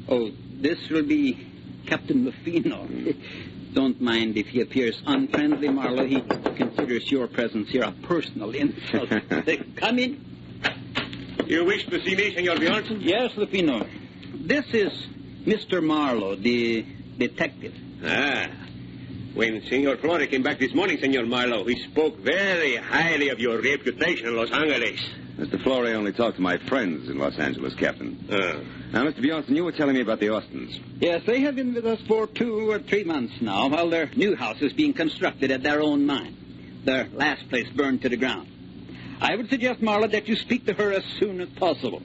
Oh, 0.08 0.32
this 0.60 0.88
will 0.88 1.04
be 1.04 1.53
Captain 1.86 2.24
Lufino. 2.24 3.16
Don't 3.74 4.00
mind 4.00 4.36
if 4.36 4.46
he 4.46 4.60
appears 4.60 5.02
unfriendly, 5.04 5.68
Marlowe. 5.68 6.06
He 6.06 6.20
considers 6.20 7.10
your 7.10 7.26
presence 7.26 7.68
here 7.70 7.82
a 7.82 7.92
personal 7.92 8.50
insult. 8.54 9.08
Come 9.76 9.98
in. 9.98 10.24
You 11.46 11.64
wish 11.64 11.84
to 11.86 12.02
see 12.04 12.14
me, 12.14 12.34
Senor 12.34 12.56
Bjornson? 12.56 12.98
Yes, 13.02 13.32
Lufino. 13.32 13.86
This 14.32 14.64
is 14.72 14.92
Mr. 15.44 15.82
Marlowe, 15.82 16.36
the 16.36 16.86
detective. 17.18 17.74
Ah. 18.04 18.46
When 19.34 19.62
Senor 19.68 19.96
Flores 19.96 20.28
came 20.28 20.44
back 20.44 20.60
this 20.60 20.72
morning, 20.72 20.98
Senor 21.00 21.26
Marlowe, 21.26 21.64
he 21.64 21.82
spoke 21.90 22.18
very 22.18 22.76
highly 22.76 23.30
of 23.30 23.40
your 23.40 23.60
reputation 23.60 24.28
in 24.28 24.36
Los 24.36 24.52
Angeles. 24.52 25.00
Mr. 25.36 25.60
Flore 25.64 25.88
only 25.88 26.12
talked 26.12 26.36
to 26.36 26.42
my 26.42 26.56
friends 26.68 27.08
in 27.08 27.18
Los 27.18 27.36
Angeles, 27.38 27.74
Captain. 27.74 28.28
Ah. 28.30 28.60
Now, 28.94 29.04
Mr. 29.04 29.24
Bjornson, 29.24 29.56
you 29.56 29.64
were 29.64 29.72
telling 29.72 29.96
me 29.96 30.02
about 30.02 30.20
the 30.20 30.28
Austins. 30.28 30.78
Yes, 31.00 31.22
they 31.26 31.40
have 31.40 31.56
been 31.56 31.74
with 31.74 31.84
us 31.84 32.00
for 32.06 32.28
two 32.28 32.70
or 32.70 32.78
three 32.78 33.02
months 33.02 33.34
now, 33.40 33.66
while 33.66 33.90
their 33.90 34.06
new 34.14 34.36
house 34.36 34.62
is 34.62 34.72
being 34.72 34.92
constructed 34.92 35.50
at 35.50 35.64
their 35.64 35.82
own 35.82 36.06
mine. 36.06 36.80
Their 36.84 37.08
last 37.12 37.48
place 37.48 37.68
burned 37.70 38.02
to 38.02 38.08
the 38.08 38.16
ground. 38.16 38.46
I 39.20 39.34
would 39.34 39.50
suggest, 39.50 39.80
Marla, 39.80 40.12
that 40.12 40.28
you 40.28 40.36
speak 40.36 40.66
to 40.66 40.74
her 40.74 40.92
as 40.92 41.02
soon 41.18 41.40
as 41.40 41.48
possible. 41.48 42.02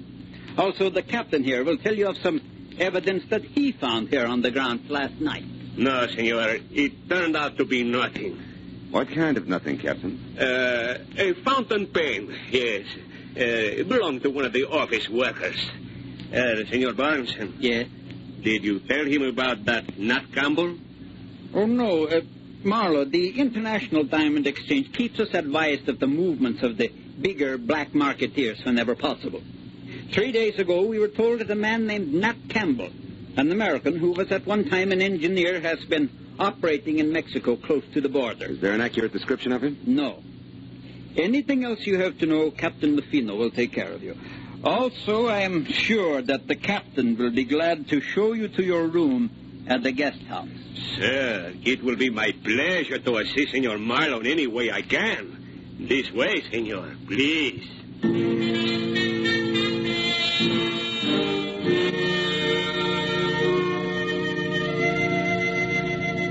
Also, 0.57 0.89
the 0.89 1.03
captain 1.03 1.44
here 1.44 1.63
will 1.63 1.77
tell 1.77 1.94
you 1.94 2.07
of 2.07 2.18
some 2.24 2.41
evidence 2.80 3.24
that 3.30 3.44
he 3.44 3.71
found 3.71 4.09
here 4.09 4.25
on 4.25 4.42
the 4.42 4.50
ground 4.50 4.89
last 4.89 5.13
night. 5.21 5.45
No, 5.77 6.07
Senor. 6.07 6.57
It 6.71 7.07
turned 7.07 7.38
out 7.38 7.59
to 7.59 7.65
be 7.65 7.83
nothing. 7.83 8.42
What 8.89 9.12
kind 9.12 9.38
of 9.38 9.47
nothing, 9.47 9.77
Captain? 9.77 10.35
Uh, 10.39 10.97
a 11.19 11.33
fountain 11.44 11.85
pen, 11.85 12.35
yes. 12.50 12.88
Uh, 13.38 13.77
it 13.77 13.88
belonged 13.88 14.24
to 14.24 14.31
one 14.31 14.45
of 14.45 14.53
the 14.53 14.68
office 14.68 15.07
workers. 15.07 15.69
Uh, 16.34 16.64
Senor 16.70 16.94
Barnes, 16.94 17.34
Yes? 17.60 17.88
did 18.42 18.64
you 18.64 18.80
tell 18.80 19.06
him 19.06 19.24
about 19.24 19.66
that 19.66 19.98
Nat 19.98 20.31
Campbell? 20.34 20.78
Oh, 21.54 21.66
no. 21.66 22.06
Uh, 22.08 22.22
Marlowe, 22.64 23.06
the 23.06 23.40
International 23.40 24.04
Diamond 24.04 24.45
Exchange 24.45 24.94
keeps 24.94 25.19
us 25.19 25.33
advised 25.33 25.90
of 25.90 26.00
the 26.00 26.07
movements 26.07 26.62
of 26.62 26.78
the 26.78 26.90
bigger 27.21 27.57
black 27.57 27.92
marketeers 27.94 28.64
whenever 28.66 28.95
possible. 28.95 29.42
Three 30.14 30.31
days 30.31 30.59
ago, 30.59 30.83
we 30.86 31.00
were 31.00 31.07
told 31.07 31.40
that 31.40 31.50
a 31.50 31.56
man 31.56 31.88
named 31.88 32.14
Nat 32.14 32.36
Campbell, 32.50 32.92
an 33.38 33.52
American 33.52 33.95
who 33.98 34.12
was 34.12 34.31
at 34.31 34.45
one 34.45 34.69
time 34.69 34.92
an 34.92 35.02
engineer, 35.02 35.59
has 35.62 35.83
been 35.86 36.09
operating 36.38 37.00
in 37.00 37.12
Mexico 37.12 37.56
close 37.56 37.83
to 37.94 38.02
the 38.02 38.09
border. 38.09 38.45
Is 38.45 38.59
there 38.62 38.74
an 38.74 38.81
accurate 38.81 39.14
description 39.14 39.52
of 39.52 39.64
him? 39.64 39.78
No. 39.86 40.21
Anything 41.18 41.64
else 41.64 41.86
you 41.88 42.00
have 42.00 42.18
to 42.19 42.26
know, 42.26 42.52
Captain 42.52 42.95
Lufino 42.95 43.38
will 43.38 43.52
take 43.52 43.74
care 43.74 43.92
of 43.92 44.04
you. 44.04 44.16
Also, 44.63 45.28
I 45.28 45.39
am 45.42 45.66
sure 45.66 46.21
that 46.21 46.47
the 46.47 46.56
captain 46.56 47.18
will 47.18 47.31
be 47.31 47.45
glad 47.45 47.87
to 47.89 48.01
show 48.01 48.33
you 48.33 48.49
to 48.49 48.63
your 48.63 48.87
room 48.87 49.66
at 49.68 49.83
the 49.83 49.92
guest 49.92 50.21
house. 50.23 50.49
Sir, 50.97 51.54
it 51.63 51.81
will 51.81 51.95
be 51.95 52.09
my 52.09 52.33
pleasure 52.44 52.99
to 52.99 53.18
assist 53.18 53.51
Senor 53.51 53.78
Marlowe 53.78 54.19
in 54.19 54.28
any 54.28 54.47
way 54.47 54.69
I 54.71 54.81
can. 54.81 55.78
This 55.80 56.11
way, 56.11 56.42
Senor, 56.51 56.95
please. 57.07 57.69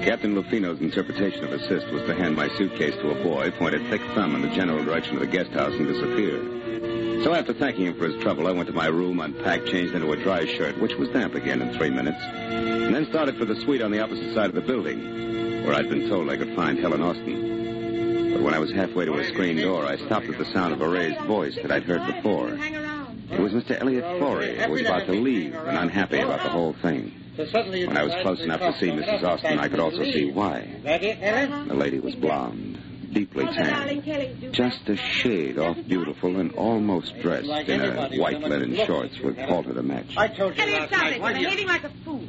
Captain 0.04 0.34
Lufino's 0.34 0.80
interpretation 0.80 1.44
of 1.44 1.52
assist 1.52 1.86
was 1.92 2.02
to 2.02 2.14
hand 2.14 2.34
my 2.34 2.48
suitcase 2.56 2.94
to 2.96 3.10
a 3.10 3.22
boy, 3.22 3.50
point 3.52 3.74
a 3.74 3.78
thick 3.90 4.02
thumb 4.14 4.34
in 4.34 4.42
the 4.42 4.48
general 4.48 4.84
direction 4.84 5.14
of 5.14 5.20
the 5.20 5.26
guest 5.26 5.50
house, 5.52 5.72
and 5.72 5.86
disappear. 5.86 6.97
So 7.24 7.34
after 7.34 7.52
thanking 7.52 7.86
him 7.86 7.94
for 7.94 8.08
his 8.08 8.20
trouble, 8.22 8.46
I 8.46 8.52
went 8.52 8.68
to 8.68 8.72
my 8.74 8.86
room, 8.86 9.20
unpacked, 9.20 9.66
changed 9.66 9.94
into 9.94 10.12
a 10.12 10.16
dry 10.16 10.46
shirt, 10.46 10.80
which 10.80 10.94
was 10.94 11.08
damp 11.08 11.34
again 11.34 11.60
in 11.60 11.76
three 11.76 11.90
minutes, 11.90 12.18
and 12.22 12.94
then 12.94 13.06
started 13.06 13.36
for 13.36 13.44
the 13.44 13.56
suite 13.62 13.82
on 13.82 13.90
the 13.90 14.00
opposite 14.00 14.34
side 14.34 14.46
of 14.46 14.54
the 14.54 14.60
building, 14.60 15.64
where 15.64 15.74
I'd 15.74 15.88
been 15.88 16.08
told 16.08 16.30
I 16.30 16.36
could 16.36 16.54
find 16.54 16.78
Helen 16.78 17.02
Austin. 17.02 18.32
But 18.34 18.42
when 18.42 18.54
I 18.54 18.60
was 18.60 18.70
halfway 18.70 19.04
to 19.04 19.14
a 19.14 19.26
screen 19.26 19.56
door, 19.56 19.84
I 19.84 19.96
stopped 19.96 20.26
at 20.26 20.38
the 20.38 20.44
sound 20.46 20.72
of 20.72 20.80
a 20.80 20.88
raised 20.88 21.20
voice 21.22 21.56
that 21.56 21.72
I'd 21.72 21.82
heard 21.84 22.06
before. 22.14 22.50
It 22.50 23.40
was 23.40 23.52
Mr. 23.52 23.80
Elliot 23.80 24.04
Florey, 24.04 24.56
who 24.64 24.72
was 24.72 24.80
about 24.82 25.06
to 25.06 25.12
leave 25.12 25.54
and 25.54 25.76
unhappy 25.76 26.20
about 26.20 26.42
the 26.42 26.50
whole 26.50 26.72
thing. 26.74 27.12
When 27.36 27.96
I 27.96 28.02
was 28.04 28.14
close 28.22 28.40
enough 28.40 28.60
to 28.60 28.78
see 28.78 28.88
Mrs. 28.88 29.22
Austin, 29.22 29.58
I 29.58 29.68
could 29.68 29.80
also 29.80 30.02
see 30.04 30.30
why. 30.30 30.68
The 30.82 31.74
lady 31.74 32.00
was 32.00 32.14
blonde, 32.14 32.78
deeply 33.12 33.44
tan, 33.46 34.52
just 34.52 34.88
a 34.88 34.96
shade 34.96 35.58
off 35.58 35.76
beautiful 35.86 36.38
and 36.38 36.52
almost 36.52 37.18
dressed 37.20 37.48
in 37.68 37.80
a 37.80 38.08
white 38.16 38.40
linen 38.40 38.74
shorts 38.86 39.18
with 39.20 39.38
halter 39.38 39.68
to 39.68 39.74
the 39.74 39.82
match. 39.82 40.16
I 40.16 40.28
told 40.28 40.56
you 40.56 40.62
Elliot, 40.62 40.80
last 40.80 40.88
stop 40.90 41.02
night. 41.02 41.12
it. 41.14 41.20
Why 41.20 41.30
You're 41.30 41.38
you... 41.40 41.46
behaving 41.46 41.68
like 41.68 41.84
a 41.84 41.90
fool. 42.04 42.24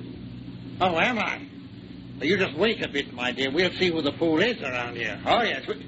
Oh, 0.82 0.98
am 0.98 1.20
I? 1.20 1.42
You 2.22 2.38
just 2.38 2.58
wait 2.58 2.84
a 2.84 2.90
bit, 2.90 3.14
my 3.14 3.32
dear. 3.32 3.52
We'll 3.52 3.72
see 3.74 3.90
who 3.92 4.02
the 4.02 4.12
fool 4.14 4.40
is 4.42 4.62
around 4.62 4.96
here. 4.96 5.20
Oh, 5.26 5.42
yes. 5.42 5.68
We... 5.68 5.86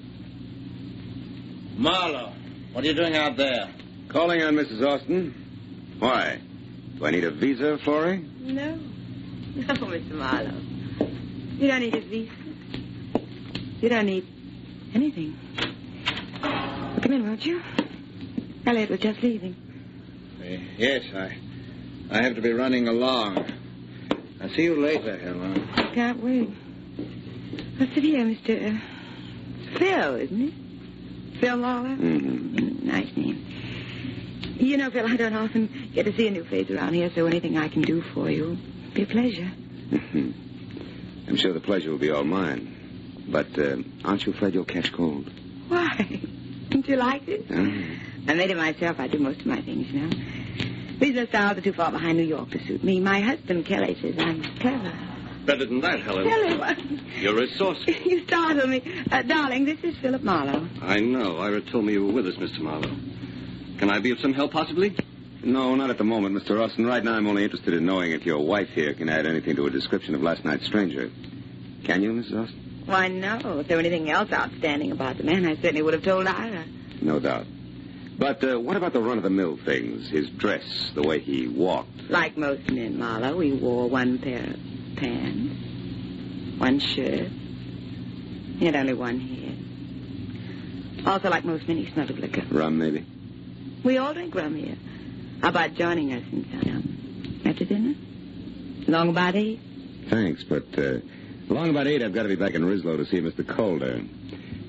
Marlowe, 1.77 2.33
what 2.73 2.83
are 2.83 2.87
you 2.87 2.93
doing 2.93 3.15
out 3.15 3.37
there? 3.37 3.69
Calling 4.09 4.41
on 4.41 4.55
Mrs. 4.55 4.85
Austin. 4.85 5.95
Why? 5.99 6.39
Do 6.97 7.05
I 7.05 7.11
need 7.11 7.23
a 7.23 7.31
visa, 7.31 7.77
Florrie? 7.83 8.25
No. 8.39 8.79
No, 9.53 9.65
Mr. 9.73 10.11
Marlowe. 10.11 10.61
You 11.57 11.67
don't 11.67 11.81
need 11.81 11.93
a 11.93 11.99
visa. 11.99 12.31
You 13.81 13.89
don't 13.89 14.05
need 14.05 14.25
anything. 14.93 15.37
Come 16.41 17.11
in, 17.11 17.27
won't 17.27 17.45
you? 17.45 17.61
Elliot 18.65 18.89
was 18.89 18.99
just 18.99 19.21
leaving. 19.21 19.55
Yes, 20.77 21.03
I, 21.13 21.37
I 22.09 22.21
have 22.23 22.35
to 22.35 22.41
be 22.41 22.51
running 22.51 22.87
along. 22.87 23.45
I'll 24.41 24.49
see 24.49 24.63
you 24.63 24.81
later, 24.81 25.17
Helen. 25.17 25.67
Can't 25.93 26.21
wait. 26.23 26.49
Well, 27.79 27.89
sit 27.93 28.03
here, 28.03 28.25
Mr. 28.25 28.75
Uh, 28.75 29.77
Phil, 29.77 30.15
isn't 30.15 30.41
it? 30.41 30.53
Phil 31.39 31.57
Lawler? 31.57 31.89
Mm-hmm. 31.89 32.87
Nice 32.87 33.15
name. 33.15 33.45
You 34.59 34.77
know, 34.77 34.89
Phil, 34.89 35.05
I 35.05 35.15
don't 35.15 35.35
often 35.35 35.91
get 35.93 36.05
to 36.05 36.15
see 36.15 36.27
a 36.27 36.31
new 36.31 36.43
face 36.43 36.69
around 36.69 36.93
here, 36.93 37.11
so 37.13 37.25
anything 37.25 37.57
I 37.57 37.67
can 37.67 37.81
do 37.81 38.01
for 38.13 38.29
you 38.29 38.43
will 38.49 38.57
be 38.93 39.03
a 39.03 39.07
pleasure. 39.07 39.51
Mm-hmm. 39.91 40.31
I'm 41.27 41.35
sure 41.35 41.53
the 41.53 41.59
pleasure 41.59 41.91
will 41.91 41.97
be 41.97 42.11
all 42.11 42.23
mine. 42.23 42.75
But 43.27 43.57
uh, 43.57 43.77
aren't 44.03 44.25
you 44.25 44.33
afraid 44.33 44.53
you'll 44.53 44.65
catch 44.65 44.91
cold? 44.91 45.29
Why? 45.67 46.21
Don't 46.69 46.87
you 46.87 46.95
like 46.97 47.27
it? 47.27 47.45
Oh. 47.49 48.31
I 48.31 48.33
made 48.33 48.51
it 48.51 48.57
myself. 48.57 48.99
I 48.99 49.07
do 49.07 49.19
most 49.19 49.39
of 49.41 49.45
my 49.45 49.61
things 49.61 49.87
now. 49.93 50.09
Business 50.99 51.29
styles 51.29 51.57
are 51.57 51.61
too 51.61 51.73
far 51.73 51.91
behind 51.91 52.17
New 52.17 52.23
York 52.25 52.51
to 52.51 52.59
suit 52.65 52.83
me. 52.83 52.99
My 52.99 53.19
husband, 53.21 53.65
Kelly, 53.65 53.97
says 54.01 54.15
I'm 54.19 54.43
clever. 54.59 54.93
Better 55.45 55.65
than 55.65 55.81
that, 55.81 56.01
Helen. 56.01 56.27
Kelly, 56.29 56.57
what? 56.57 56.77
You're 57.19 57.35
resourceful. 57.35 57.93
You 58.05 58.23
startle 58.27 58.67
me. 58.67 58.83
Uh, 59.11 59.21
darling, 59.23 59.65
this 59.65 59.79
is 59.83 59.97
Philip 59.97 60.21
Marlowe. 60.21 60.67
I 60.81 60.99
know. 60.99 61.37
Ira 61.39 61.61
told 61.61 61.85
me 61.85 61.93
you 61.93 62.05
were 62.05 62.13
with 62.13 62.27
us, 62.27 62.35
Mr. 62.35 62.59
Marlowe. 62.59 62.95
Can 63.79 63.89
I 63.89 63.99
be 63.99 64.11
of 64.11 64.19
some 64.19 64.33
help, 64.33 64.51
possibly? 64.51 64.95
No, 65.43 65.73
not 65.73 65.89
at 65.89 65.97
the 65.97 66.03
moment, 66.03 66.35
Mr. 66.35 66.63
Austin. 66.63 66.85
Right 66.85 67.03
now, 67.03 67.13
I'm 67.15 67.25
only 67.25 67.43
interested 67.43 67.73
in 67.73 67.83
knowing 67.85 68.11
if 68.11 68.25
your 68.25 68.37
wife 68.45 68.69
here 68.69 68.93
can 68.93 69.09
add 69.09 69.25
anything 69.25 69.55
to 69.55 69.65
a 69.65 69.71
description 69.71 70.13
of 70.13 70.21
last 70.21 70.45
night's 70.45 70.67
stranger. 70.67 71.09
Can 71.83 72.03
you, 72.03 72.11
Mrs. 72.13 72.43
Austin? 72.43 72.70
Why, 72.85 73.07
no. 73.07 73.59
If 73.59 73.67
there 73.67 73.77
were 73.77 73.81
anything 73.81 74.09
else 74.09 74.31
outstanding 74.31 74.91
about 74.91 75.17
the 75.17 75.23
man, 75.23 75.45
I 75.45 75.55
certainly 75.55 75.81
would 75.81 75.93
have 75.93 76.03
told 76.03 76.27
Ira. 76.27 76.65
No 77.01 77.19
doubt. 77.19 77.45
But 78.17 78.43
uh, 78.43 78.59
what 78.59 78.77
about 78.77 78.93
the 78.93 79.01
run-of-the-mill 79.01 79.57
things? 79.65 80.09
His 80.09 80.29
dress, 80.29 80.91
the 80.93 81.01
way 81.01 81.19
he 81.19 81.47
walked. 81.47 82.09
Like 82.09 82.37
most 82.37 82.69
men, 82.69 82.99
Marlowe, 82.99 83.39
he 83.39 83.51
wore 83.51 83.89
one 83.89 84.19
pair 84.19 84.43
of 84.43 84.59
pants, 84.97 86.59
one 86.59 86.79
shirt. 86.79 87.29
He 88.59 88.65
had 88.65 88.75
only 88.75 88.93
one 88.93 89.19
head. 89.19 91.07
Also, 91.07 91.29
like 91.29 91.45
most 91.45 91.67
men, 91.67 91.77
he 91.77 91.91
smelled 91.91 92.11
of 92.11 92.19
liquor. 92.19 92.43
Rum, 92.51 92.77
maybe? 92.77 93.05
We 93.83 93.97
all 93.97 94.13
drink 94.13 94.35
rum 94.35 94.53
here. 94.55 94.75
How 95.41 95.49
about 95.49 95.73
joining 95.73 96.13
us 96.13 96.23
in 96.31 96.43
town? 96.61 97.41
After 97.45 97.65
dinner? 97.65 97.95
Long 98.87 99.09
about 99.09 99.35
eight? 99.35 99.59
Thanks, 100.09 100.43
but 100.43 100.77
uh, 100.77 100.99
along 101.51 101.69
about 101.69 101.87
eight, 101.87 102.01
I've 102.01 102.13
got 102.13 102.23
to 102.23 102.29
be 102.29 102.35
back 102.35 102.53
in 102.53 102.63
Rislow 102.63 102.97
to 102.97 103.05
see 103.05 103.19
Mr. 103.19 103.47
Calder. 103.47 104.01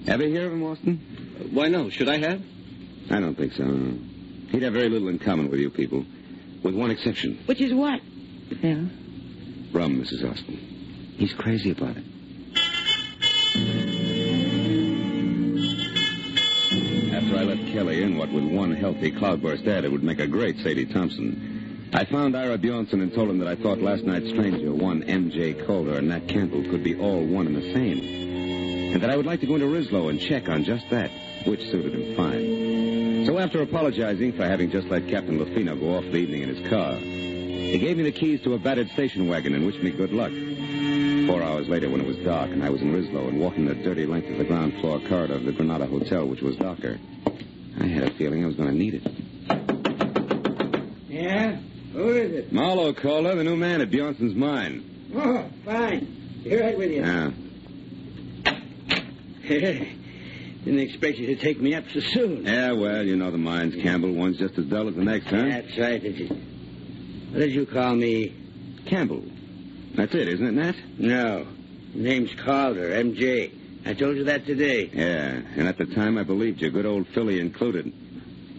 Ever 0.07 0.25
hear 0.25 0.47
of 0.47 0.53
him, 0.53 0.63
Austin? 0.65 1.49
Why 1.53 1.69
no? 1.69 1.89
Should 1.91 2.09
I 2.09 2.19
have? 2.19 2.43
I 3.11 3.21
don't 3.21 3.37
think 3.37 3.53
so. 3.53 3.65
He'd 4.51 4.63
have 4.63 4.73
very 4.73 4.89
little 4.89 5.09
in 5.09 5.19
common 5.19 5.51
with 5.51 5.61
you 5.61 5.71
people, 5.71 6.05
with 6.63 6.75
one 6.75 6.91
exception. 6.91 7.39
Which 7.47 7.61
is 7.61 7.73
what? 7.73 8.01
Phil? 8.61 8.89
Rum, 9.73 10.03
Mrs. 10.03 10.31
Austin. 10.31 11.15
He's 11.17 11.33
crazy 11.33 11.71
about 11.71 11.97
it. 11.97 12.05
After 17.15 17.37
I 17.37 17.43
left 17.45 17.73
Kelly 17.73 18.03
in 18.03 18.17
what 18.19 18.33
with 18.33 18.45
one 18.45 18.73
healthy 18.75 19.11
cloudburst 19.11 19.67
ad, 19.67 19.85
it 19.85 19.93
would 19.93 20.03
make 20.03 20.19
a 20.19 20.27
great 20.27 20.59
Sadie 20.59 20.87
Thompson. 20.87 21.52
I 21.95 22.07
found 22.07 22.35
Ira 22.35 22.57
Bjornson 22.57 23.03
and 23.03 23.13
told 23.13 23.29
him 23.29 23.39
that 23.41 23.49
I 23.49 23.55
thought 23.55 23.83
last 23.83 24.05
night's 24.05 24.31
stranger, 24.31 24.73
one 24.73 25.03
M.J. 25.03 25.65
Calder, 25.67 25.99
and 25.99 26.09
Nat 26.09 26.27
Campbell 26.27 26.63
could 26.63 26.83
be 26.83 26.99
all 26.99 27.23
one 27.23 27.47
and 27.47 27.55
the 27.55 27.73
same. 27.75 28.95
And 28.95 29.03
that 29.03 29.11
I 29.11 29.17
would 29.17 29.27
like 29.27 29.41
to 29.41 29.47
go 29.47 29.57
into 29.57 29.67
Rislow 29.67 30.09
and 30.09 30.19
check 30.19 30.49
on 30.49 30.65
just 30.65 30.89
that, 30.89 31.11
which 31.45 31.61
suited 31.71 31.93
him 31.93 32.17
fine. 32.17 33.27
So 33.27 33.39
after 33.39 33.61
apologizing 33.61 34.33
for 34.33 34.45
having 34.45 34.71
just 34.71 34.89
let 34.89 35.07
Captain 35.07 35.39
Lufino 35.39 35.79
go 35.79 35.97
off 35.97 36.05
the 36.05 36.17
evening 36.17 36.43
in 36.43 36.55
his 36.55 36.67
car, 36.71 36.95
he 36.95 37.79
gave 37.79 37.99
me 37.99 38.05
the 38.05 38.13
keys 38.13 38.41
to 38.43 38.55
a 38.55 38.59
battered 38.59 38.89
station 38.93 39.29
wagon 39.29 39.55
and 39.55 39.67
wished 39.67 39.83
me 39.83 39.91
good 39.91 40.13
luck. 40.13 40.33
Four 41.27 41.43
hours 41.43 41.69
later, 41.69 41.91
when 41.91 42.01
it 42.01 42.07
was 42.07 42.17
dark 42.19 42.51
and 42.53 42.65
I 42.65 42.71
was 42.71 42.81
in 42.81 42.91
Rislow 42.91 43.29
and 43.29 43.39
walking 43.39 43.67
the 43.67 43.75
dirty 43.75 44.07
length 44.07 44.31
of 44.31 44.39
the 44.39 44.45
ground 44.45 44.81
floor 44.81 44.99
corridor 44.99 45.35
of 45.35 45.45
the 45.45 45.53
Granada 45.53 45.87
Hotel, 45.87 46.27
which 46.27 46.41
was 46.41 46.57
darker, 46.57 46.99
I 47.79 47.87
had 47.87 48.05
a 48.05 48.15
feeling 48.15 48.45
I 48.45 48.47
was 48.47 48.57
going 48.57 48.71
to 48.71 48.75
need 48.75 48.95
it. 48.95 49.32
Who 51.93 52.11
is 52.11 52.33
it? 52.33 52.53
Marlowe 52.53 52.93
Calder, 52.93 53.35
the 53.35 53.45
new 53.45 53.57
man 53.57 53.81
at 53.81 53.91
Bjornson's 53.91 54.35
mine. 54.35 55.11
Oh, 55.15 55.45
fine. 55.65 56.41
Be 56.43 56.57
right 56.57 56.77
with 56.77 56.91
you. 56.91 57.05
Yeah. 57.05 57.31
Didn't 60.65 60.79
expect 60.81 61.19
you 61.19 61.27
to 61.27 61.37
take 61.37 61.61
me 61.61 61.75
up 61.75 61.85
so 61.93 62.01
soon. 62.01 62.47
Yeah, 62.47 62.73
well, 62.73 63.03
you 63.03 63.17
know 63.17 63.31
the 63.31 63.39
mines, 63.39 63.75
Campbell. 63.83 64.13
One's 64.13 64.39
just 64.39 64.57
as 64.59 64.65
dull 64.67 64.89
as 64.89 64.95
the 64.95 65.05
next, 65.05 65.27
huh? 65.27 65.43
That's 65.43 65.77
right. 65.77 66.01
Did 66.01 66.19
you... 66.19 66.29
What 66.29 67.41
did 67.41 67.53
you 67.53 67.67
call 67.67 67.95
me? 67.97 68.35
Campbell. 68.87 69.25
That's 69.95 70.15
it, 70.15 70.29
isn't 70.29 70.47
it, 70.47 70.53
Nat? 70.53 70.77
No. 70.99 71.47
Name's 71.95 72.33
Calder, 72.35 72.93
M.J. 72.93 73.53
I 73.85 73.95
told 73.95 74.17
you 74.17 74.25
that 74.25 74.47
today. 74.47 74.89
Yeah, 74.93 75.43
and 75.57 75.69
at 75.69 75.77
the 75.77 75.87
time 75.87 76.17
I 76.17 76.23
believed 76.23 76.63
you, 76.63 76.71
good 76.71 76.87
old 76.87 77.09
Philly 77.09 77.41
included. 77.41 77.93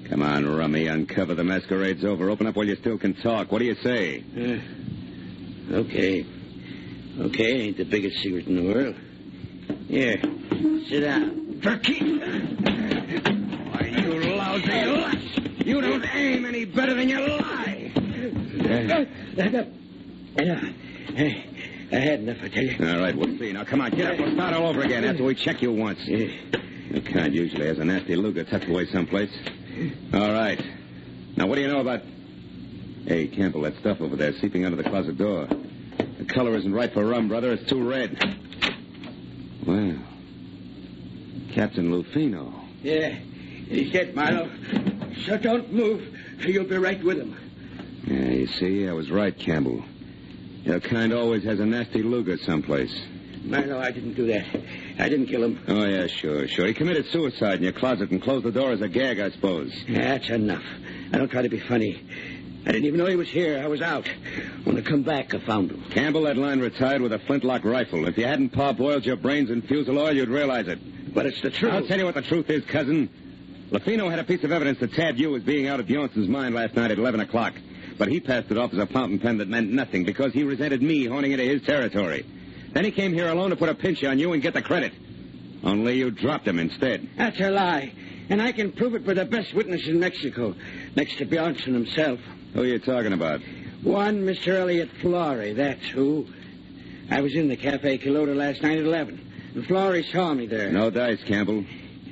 Come 0.09 0.21
on, 0.21 0.45
Rummy, 0.45 0.87
uncover 0.87 1.33
the 1.33 1.43
masquerade's 1.43 2.03
over. 2.03 2.29
Open 2.29 2.45
up 2.47 2.55
while 2.55 2.65
you 2.65 2.75
still 2.75 2.97
can 2.97 3.13
talk. 3.15 3.51
What 3.51 3.59
do 3.59 3.65
you 3.65 3.75
say? 3.75 4.23
Uh, 4.37 5.75
okay. 5.75 6.25
Okay, 7.19 7.61
ain't 7.61 7.77
the 7.77 7.85
biggest 7.85 8.21
secret 8.21 8.47
in 8.47 8.55
the 8.55 8.73
world. 8.73 8.95
Here, 9.87 10.19
sit 10.89 11.01
down. 11.01 11.61
For 11.61 11.77
keeps. 11.77 12.01
Why, 13.69 13.85
you 13.85 14.35
lousy 14.35 14.85
lush! 14.85 15.39
You 15.65 15.79
don't 15.79 16.05
aim 16.13 16.45
any 16.45 16.65
better 16.65 16.93
than 16.93 17.07
you 17.07 17.19
lie! 17.19 17.91
Hey, 21.15 21.45
I 21.91 21.95
had 21.95 22.19
enough, 22.21 22.37
I 22.43 22.49
tell 22.49 22.63
you. 22.63 22.75
All 22.79 22.99
right, 22.99 23.15
we'll 23.15 23.37
see. 23.37 23.53
Now, 23.53 23.63
come 23.63 23.81
on, 23.81 23.91
get 23.91 24.11
up. 24.11 24.19
We'll 24.19 24.33
start 24.33 24.53
all 24.53 24.67
over 24.67 24.81
again 24.81 25.05
after 25.05 25.23
we 25.23 25.35
check 25.35 25.61
you 25.61 25.71
once. 25.71 25.99
The 26.05 27.01
kind 27.01 27.33
usually 27.33 27.67
has 27.67 27.77
a 27.77 27.85
nasty 27.85 28.15
Luger 28.15 28.43
tucked 28.43 28.67
away 28.67 28.87
someplace. 28.91 29.31
All 30.13 30.31
right. 30.31 30.63
Now, 31.35 31.47
what 31.47 31.55
do 31.55 31.61
you 31.61 31.67
know 31.67 31.79
about... 31.79 32.01
Hey, 33.05 33.27
Campbell, 33.27 33.61
that 33.61 33.77
stuff 33.79 34.01
over 34.01 34.15
there 34.15 34.33
seeping 34.33 34.65
under 34.65 34.81
the 34.81 34.89
closet 34.89 35.17
door. 35.17 35.47
The 36.17 36.25
color 36.25 36.55
isn't 36.55 36.73
right 36.73 36.93
for 36.93 37.05
rum, 37.05 37.27
brother. 37.27 37.51
It's 37.53 37.69
too 37.69 37.87
red. 37.87 38.17
Well, 39.65 39.97
Captain 41.51 41.91
Lufino. 41.91 42.53
Yeah, 42.81 43.09
he's 43.09 43.91
dead, 43.91 44.15
Marlowe. 44.15 44.49
So 45.25 45.37
don't 45.37 45.71
move, 45.73 46.17
you'll 46.39 46.65
be 46.65 46.77
right 46.77 47.03
with 47.03 47.17
him. 47.17 47.35
Yeah, 48.05 48.29
you 48.29 48.47
see, 48.47 48.87
I 48.87 48.93
was 48.93 49.09
right, 49.11 49.37
Campbell. 49.37 49.83
Your 50.63 50.79
kind 50.79 51.13
always 51.13 51.43
has 51.43 51.59
a 51.59 51.65
nasty 51.65 52.03
Luger 52.03 52.37
someplace. 52.37 52.93
Marlowe, 53.43 53.79
I 53.79 53.91
didn't 53.91 54.13
do 54.13 54.27
that. 54.27 54.45
I 54.99 55.09
didn't 55.09 55.27
kill 55.27 55.43
him. 55.43 55.63
Oh, 55.67 55.85
yeah, 55.85 56.07
sure, 56.07 56.47
sure. 56.47 56.67
He 56.67 56.73
committed 56.73 57.07
suicide 57.07 57.57
in 57.57 57.63
your 57.63 57.73
closet 57.73 58.11
and 58.11 58.21
closed 58.21 58.45
the 58.45 58.51
door 58.51 58.71
as 58.71 58.81
a 58.81 58.87
gag, 58.87 59.19
I 59.19 59.31
suppose. 59.31 59.73
That's 59.89 60.29
enough. 60.29 60.63
I 61.11 61.17
don't 61.17 61.29
try 61.29 61.41
to 61.41 61.49
be 61.49 61.59
funny. 61.59 62.01
I 62.65 62.71
didn't 62.71 62.85
even 62.85 62.99
know 62.99 63.07
he 63.07 63.15
was 63.15 63.29
here. 63.29 63.61
I 63.61 63.67
was 63.67 63.81
out. 63.81 64.07
When 64.63 64.77
I 64.77 64.81
come 64.81 65.03
back, 65.03 65.33
I 65.33 65.39
found 65.39 65.71
him. 65.71 65.83
Campbell, 65.89 66.21
that 66.23 66.37
line 66.37 66.59
retired 66.59 67.01
with 67.01 67.11
a 67.11 67.19
flintlock 67.19 67.65
rifle. 67.65 68.07
If 68.07 68.17
you 68.17 68.25
hadn't 68.25 68.53
parboiled 68.53 69.05
your 69.05 69.17
brains 69.17 69.49
in 69.49 69.63
fusel 69.63 69.99
oil, 69.99 70.15
you'd 70.15 70.29
realize 70.29 70.67
it. 70.67 71.13
But 71.13 71.25
it's 71.25 71.41
the 71.41 71.49
truth. 71.49 71.73
I'll 71.73 71.85
tell 71.85 71.99
you 71.99 72.05
what 72.05 72.15
the 72.15 72.21
truth 72.21 72.49
is, 72.49 72.63
cousin. 72.65 73.09
Lufino 73.71 74.09
had 74.09 74.19
a 74.19 74.23
piece 74.23 74.43
of 74.43 74.51
evidence 74.51 74.79
that 74.79 74.93
tabbed 74.93 75.19
you 75.19 75.35
as 75.35 75.43
being 75.43 75.67
out 75.67 75.79
of 75.79 75.87
Bjornson's 75.87 76.29
mind 76.29 76.55
last 76.55 76.75
night 76.75 76.91
at 76.91 76.99
11 76.99 77.19
o'clock. 77.19 77.53
But 77.97 78.07
he 78.07 78.19
passed 78.19 78.49
it 78.49 78.57
off 78.57 78.71
as 78.71 78.79
a 78.79 78.87
fountain 78.87 79.19
pen 79.19 79.39
that 79.39 79.49
meant 79.49 79.71
nothing 79.71 80.05
because 80.05 80.31
he 80.31 80.43
resented 80.43 80.81
me 80.81 81.05
horning 81.05 81.31
into 81.31 81.43
his 81.43 81.63
territory. 81.63 82.25
Then 82.73 82.83
he 82.85 82.91
came 82.91 83.13
here 83.13 83.29
alone 83.29 83.51
to 83.51 83.55
put 83.55 83.69
a 83.69 83.75
pinch 83.75 84.03
on 84.03 84.19
you 84.19 84.33
and 84.33 84.41
get 84.41 84.53
the 84.53 84.61
credit. 84.61 84.93
Only 85.63 85.97
you 85.97 86.11
dropped 86.11 86.47
him 86.47 86.59
instead. 86.59 87.07
That's 87.15 87.39
a 87.39 87.49
lie. 87.49 87.93
And 88.29 88.41
I 88.41 88.51
can 88.51 88.71
prove 88.71 88.95
it 88.95 89.05
with 89.05 89.17
the 89.17 89.25
best 89.25 89.53
witness 89.53 89.87
in 89.87 89.99
Mexico, 89.99 90.55
next 90.95 91.17
to 91.17 91.25
Bjornson 91.25 91.73
himself. 91.73 92.19
Who 92.53 92.61
are 92.61 92.65
you 92.65 92.79
talking 92.79 93.13
about? 93.13 93.41
One 93.83 94.25
Mr. 94.25 94.59
Elliot 94.59 94.89
Flory, 95.01 95.53
that's 95.53 95.85
who. 95.87 96.27
I 97.09 97.21
was 97.21 97.35
in 97.35 97.49
the 97.49 97.57
Cafe 97.57 97.97
Quilota 97.99 98.35
last 98.35 98.61
night 98.61 98.79
at 98.79 98.85
11, 98.85 99.51
and 99.55 99.65
Flory 99.67 100.03
saw 100.03 100.33
me 100.33 100.47
there. 100.47 100.71
No 100.71 100.89
dice, 100.89 101.21
Campbell. 101.23 101.65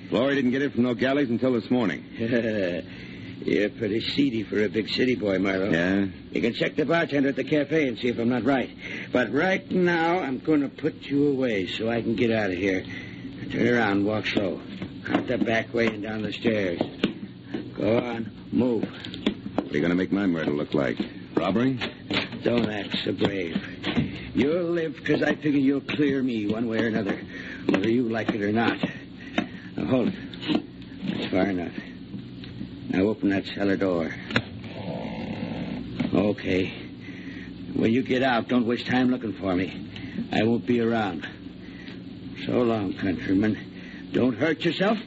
Flory 0.09 0.35
didn't 0.35 0.51
get 0.51 0.61
it 0.61 0.73
from 0.73 0.83
no 0.83 0.93
galleys 0.93 1.29
until 1.29 1.53
this 1.53 1.71
morning. 1.71 2.03
You're 3.43 3.69
pretty 3.69 4.01
seedy 4.01 4.43
for 4.43 4.63
a 4.63 4.69
big 4.69 4.88
city 4.89 5.15
boy, 5.15 5.39
Marlowe. 5.39 5.71
Yeah? 5.71 6.05
You 6.31 6.41
can 6.41 6.53
check 6.53 6.75
the 6.75 6.86
bartender 6.86 7.29
at 7.29 7.36
the 7.36 7.43
cafe 7.43 7.88
and 7.88 7.98
see 7.98 8.10
if 8.10 8.19
I'm 8.19 8.29
not 8.29 8.43
right. 8.43 8.69
But 9.12 9.33
right 9.33 9.69
now, 9.71 10.19
I'm 10.19 10.38
going 10.39 10.62
to 10.62 10.69
put 10.69 11.01
you 11.01 11.29
away 11.29 11.65
so 11.65 11.89
I 11.89 12.01
can 12.01 12.15
get 12.15 12.31
out 12.31 12.51
of 12.51 12.57
here. 12.57 12.86
Turn 13.51 13.67
around, 13.67 14.05
walk 14.05 14.27
slow. 14.27 14.62
Out 15.10 15.27
the 15.27 15.39
back 15.39 15.74
way 15.74 15.88
and 15.88 16.03
down 16.03 16.21
the 16.21 16.31
stairs. 16.31 16.79
Go 17.75 17.98
on, 17.98 18.31
move. 18.51 18.83
What 18.83 19.71
are 19.71 19.74
you 19.74 19.81
going 19.81 19.89
to 19.89 19.95
make 19.95 20.12
my 20.12 20.27
murder 20.27 20.51
look 20.51 20.75
like? 20.75 21.00
Robbery? 21.33 21.79
Don't 22.43 22.69
act 22.69 22.95
so 23.03 23.12
brave. 23.12 23.57
You'll 24.36 24.69
live 24.69 24.95
because 24.95 25.24
I 25.24 25.33
figure 25.33 25.60
you'll 25.60 25.81
clear 25.81 26.21
me 26.21 26.48
one 26.48 26.67
way 26.67 26.83
or 26.83 26.88
another, 26.88 27.19
whether 27.65 27.89
you 27.89 28.07
like 28.07 28.29
it 28.29 28.41
or 28.41 28.51
not. 28.51 28.77
Now 29.75 29.86
hold 29.86 30.10
it. 30.10 30.63
That's 31.03 31.31
far 31.31 31.48
enough. 31.48 31.74
Now 32.91 33.03
open 33.03 33.29
that 33.29 33.45
cellar 33.45 33.77
door. 33.77 34.13
Okay. 36.13 36.74
When 37.74 37.93
you 37.93 38.03
get 38.03 38.21
out, 38.21 38.50
don't 38.50 38.67
waste 38.67 38.86
time 38.86 39.10
looking 39.10 39.31
for 39.31 39.55
me. 39.55 39.89
I 40.33 40.43
won't 40.43 40.65
be 40.67 40.81
around. 40.81 41.25
So 42.45 42.51
long, 42.63 42.93
countryman. 42.95 44.10
Don't 44.12 44.33
hurt 44.33 44.65
yourself. 44.65 44.98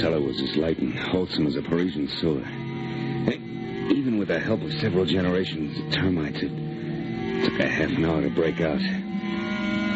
cellar 0.00 0.20
was 0.20 0.40
as 0.42 0.56
light 0.56 0.78
and 0.78 0.98
wholesome 0.98 1.46
as 1.46 1.54
a 1.54 1.62
Parisian 1.62 2.08
sewer. 2.20 2.65
With 4.26 4.38
the 4.38 4.44
help 4.44 4.62
of 4.62 4.72
several 4.80 5.04
generations 5.04 5.78
of 5.78 5.92
termites, 5.92 6.38
it 6.42 7.44
took 7.44 7.60
a 7.60 7.68
half 7.68 7.90
an 7.90 8.04
hour 8.04 8.22
to 8.22 8.30
break 8.30 8.60
out. 8.60 8.80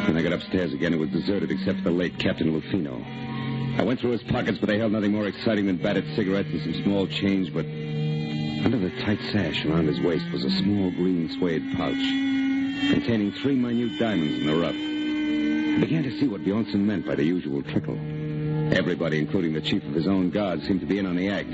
When 0.06 0.16
I 0.16 0.22
got 0.22 0.32
upstairs 0.32 0.72
again, 0.72 0.94
it 0.94 1.00
was 1.00 1.10
deserted 1.10 1.50
except 1.50 1.78
for 1.78 1.84
the 1.84 1.90
late 1.90 2.16
Captain 2.16 2.52
Lufino. 2.52 3.02
I 3.76 3.82
went 3.82 3.98
through 3.98 4.12
his 4.12 4.22
pockets, 4.22 4.58
but 4.58 4.68
they 4.68 4.78
held 4.78 4.92
nothing 4.92 5.10
more 5.10 5.26
exciting 5.26 5.66
than 5.66 5.78
battered 5.78 6.04
cigarettes 6.14 6.48
and 6.52 6.62
some 6.62 6.84
small 6.84 7.08
change, 7.08 7.52
but 7.52 7.64
under 8.64 8.78
the 8.78 8.90
tight 9.00 9.18
sash 9.32 9.64
around 9.64 9.88
his 9.88 9.98
waist 9.98 10.30
was 10.30 10.44
a 10.44 10.50
small 10.62 10.92
green 10.92 11.28
suede 11.30 11.64
pouch 11.76 11.96
containing 12.94 13.32
three 13.32 13.56
minute 13.56 13.98
diamonds 13.98 14.38
in 14.38 14.46
the 14.46 14.54
rough. 14.54 14.76
I 14.76 15.80
began 15.80 16.04
to 16.04 16.20
see 16.20 16.28
what 16.28 16.44
Bjornson 16.44 16.84
meant 16.84 17.04
by 17.04 17.16
the 17.16 17.24
usual 17.24 17.64
trickle. 17.64 17.98
Everybody, 18.72 19.18
including 19.18 19.54
the 19.54 19.60
chief 19.60 19.82
of 19.82 19.92
his 19.92 20.06
own 20.06 20.30
guard, 20.30 20.62
seemed 20.62 20.82
to 20.82 20.86
be 20.86 21.00
in 21.00 21.06
on 21.06 21.16
the 21.16 21.30
act. 21.30 21.50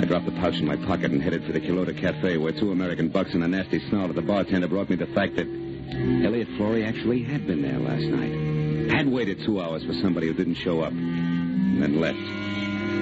I 0.00 0.04
dropped 0.04 0.26
the 0.26 0.32
pouch 0.32 0.56
in 0.56 0.66
my 0.66 0.76
pocket 0.76 1.10
and 1.10 1.22
headed 1.22 1.44
for 1.44 1.52
the 1.52 1.60
Quilota 1.60 1.96
Cafe, 1.96 2.36
where 2.36 2.52
two 2.52 2.70
American 2.70 3.08
bucks 3.08 3.32
and 3.32 3.42
a 3.42 3.48
nasty 3.48 3.80
snarl 3.88 4.08
at 4.08 4.14
the 4.14 4.22
bartender 4.22 4.68
brought 4.68 4.90
me 4.90 4.96
the 4.96 5.06
fact 5.06 5.36
that 5.36 5.46
Elliot 5.46 6.48
Flory 6.56 6.84
actually 6.84 7.22
had 7.22 7.46
been 7.46 7.62
there 7.62 7.78
last 7.78 8.04
night. 8.04 8.92
Had 8.94 9.10
waited 9.10 9.42
two 9.44 9.60
hours 9.60 9.84
for 9.84 9.94
somebody 9.94 10.26
who 10.26 10.34
didn't 10.34 10.56
show 10.56 10.80
up, 10.80 10.92
and 10.92 11.82
then 11.82 12.00
left. 12.00 12.18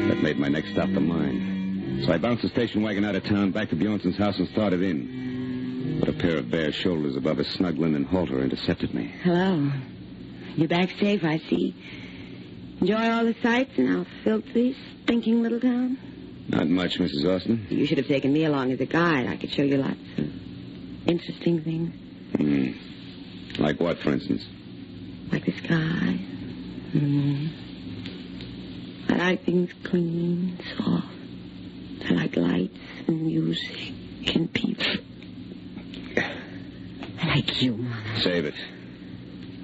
That 0.08 0.22
made 0.22 0.38
my 0.38 0.48
next 0.48 0.70
stop 0.72 0.88
the 0.92 1.00
mine. 1.00 2.02
So 2.04 2.12
I 2.12 2.18
bounced 2.18 2.42
the 2.42 2.48
station 2.50 2.82
wagon 2.82 3.04
out 3.04 3.14
of 3.14 3.24
town, 3.24 3.50
back 3.50 3.70
to 3.70 3.76
Bjornson's 3.76 4.16
house, 4.16 4.38
and 4.38 4.48
started 4.48 4.82
in. 4.82 5.98
But 6.00 6.08
a 6.08 6.12
pair 6.12 6.36
of 6.36 6.50
bare 6.50 6.72
shoulders 6.72 7.16
above 7.16 7.38
a 7.38 7.44
snug 7.44 7.78
linen 7.78 8.04
halter 8.04 8.40
intercepted 8.40 8.94
me. 8.94 9.12
Hello. 9.22 9.70
You're 10.56 10.68
back 10.68 10.90
safe, 11.00 11.24
I 11.24 11.38
see. 11.38 11.74
Enjoy 12.80 13.10
all 13.10 13.24
the 13.24 13.34
sights 13.42 13.72
in 13.76 13.96
our 13.96 14.06
filthy, 14.22 14.76
stinking 15.02 15.42
little 15.42 15.60
town? 15.60 15.98
Not 16.54 16.68
much, 16.68 16.98
Mrs. 16.98 17.24
Austin. 17.26 17.66
You 17.68 17.84
should 17.86 17.98
have 17.98 18.06
taken 18.06 18.32
me 18.32 18.44
along 18.44 18.70
as 18.72 18.80
a 18.80 18.86
guide. 18.86 19.26
I 19.26 19.36
could 19.36 19.50
show 19.52 19.62
you 19.62 19.76
lots 19.78 19.98
of 20.18 21.08
interesting 21.08 21.62
things, 21.62 21.94
Hmm. 22.36 23.62
Like 23.62 23.80
what, 23.80 23.98
for 23.98 24.10
instance? 24.12 24.44
like 25.32 25.44
the 25.46 25.52
sky. 25.52 26.18
Mm. 26.92 27.50
I 29.08 29.16
like 29.16 29.44
things 29.44 29.70
clean, 29.84 30.58
soft. 30.76 31.06
I 32.08 32.12
like 32.14 32.36
lights 32.36 32.78
and 33.08 33.22
music 33.22 33.92
and 34.34 34.52
people. 34.52 34.86
I 36.16 37.26
like 37.36 37.62
you, 37.62 37.72
Mama. 37.78 38.20
Save 38.20 38.44
it. 38.46 38.54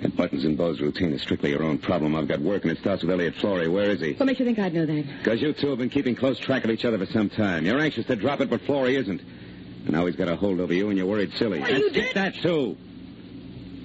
That 0.02 0.16
buttons 0.16 0.44
and 0.44 0.56
bows 0.56 0.80
routine 0.80 1.12
is 1.12 1.20
strictly 1.20 1.50
your 1.50 1.62
own 1.62 1.76
problem. 1.78 2.14
I've 2.16 2.26
got 2.28 2.40
work, 2.40 2.62
and 2.62 2.72
it 2.72 2.78
starts 2.78 3.02
with 3.02 3.10
Elliot 3.10 3.34
Flory. 3.36 3.68
Where 3.68 3.90
is 3.90 4.00
he? 4.00 4.12
What 4.14 4.24
makes 4.26 4.40
you 4.40 4.46
think 4.46 4.58
I'd 4.58 4.72
know 4.72 4.86
that? 4.86 5.04
Because 5.18 5.42
you 5.42 5.52
two 5.52 5.68
have 5.68 5.78
been 5.78 5.90
keeping 5.90 6.14
close 6.16 6.38
track 6.38 6.64
of 6.64 6.70
each 6.70 6.86
other 6.86 6.98
for 6.98 7.06
some 7.12 7.28
time. 7.28 7.66
You're 7.66 7.78
anxious 7.78 8.06
to 8.06 8.16
drop 8.16 8.40
it, 8.40 8.48
but 8.48 8.62
Flory 8.62 8.96
isn't. 8.96 9.20
And 9.20 9.90
now 9.90 10.06
he's 10.06 10.16
got 10.16 10.28
a 10.28 10.36
hold 10.36 10.58
over 10.60 10.72
you, 10.72 10.88
and 10.88 10.96
you're 10.96 11.06
worried 11.06 11.32
silly. 11.34 11.60
Well, 11.60 11.78
you 11.78 11.90
did- 11.90 12.14
that, 12.14 12.34
too. 12.36 12.76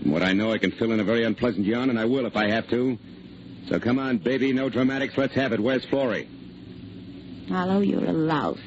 From 0.01 0.12
what 0.12 0.23
I 0.23 0.32
know, 0.32 0.51
I 0.54 0.58
can 0.58 0.71
fill 0.71 0.91
in 0.93 0.99
a 1.01 1.04
very 1.04 1.23
unpleasant 1.25 1.65
yarn, 1.65 1.89
and 1.89 1.99
I 1.99 2.06
will 2.06 2.25
if 2.25 2.38
I 2.38 2.47
have 2.49 2.69
to. 2.69 2.97
So 3.67 3.80
come 3.80 3.99
on, 3.99 4.19
baby, 4.19 4.54
no 4.54 4.69
dramatics. 4.69 5.17
Let's 5.17 5.34
have 5.34 5.51
it. 5.51 5.60
Where's 5.60 5.84
Flory? 5.86 6.30
Marlowe, 7.49 7.80
you're 7.82 8.06
a 8.06 8.13
louse. 8.13 8.60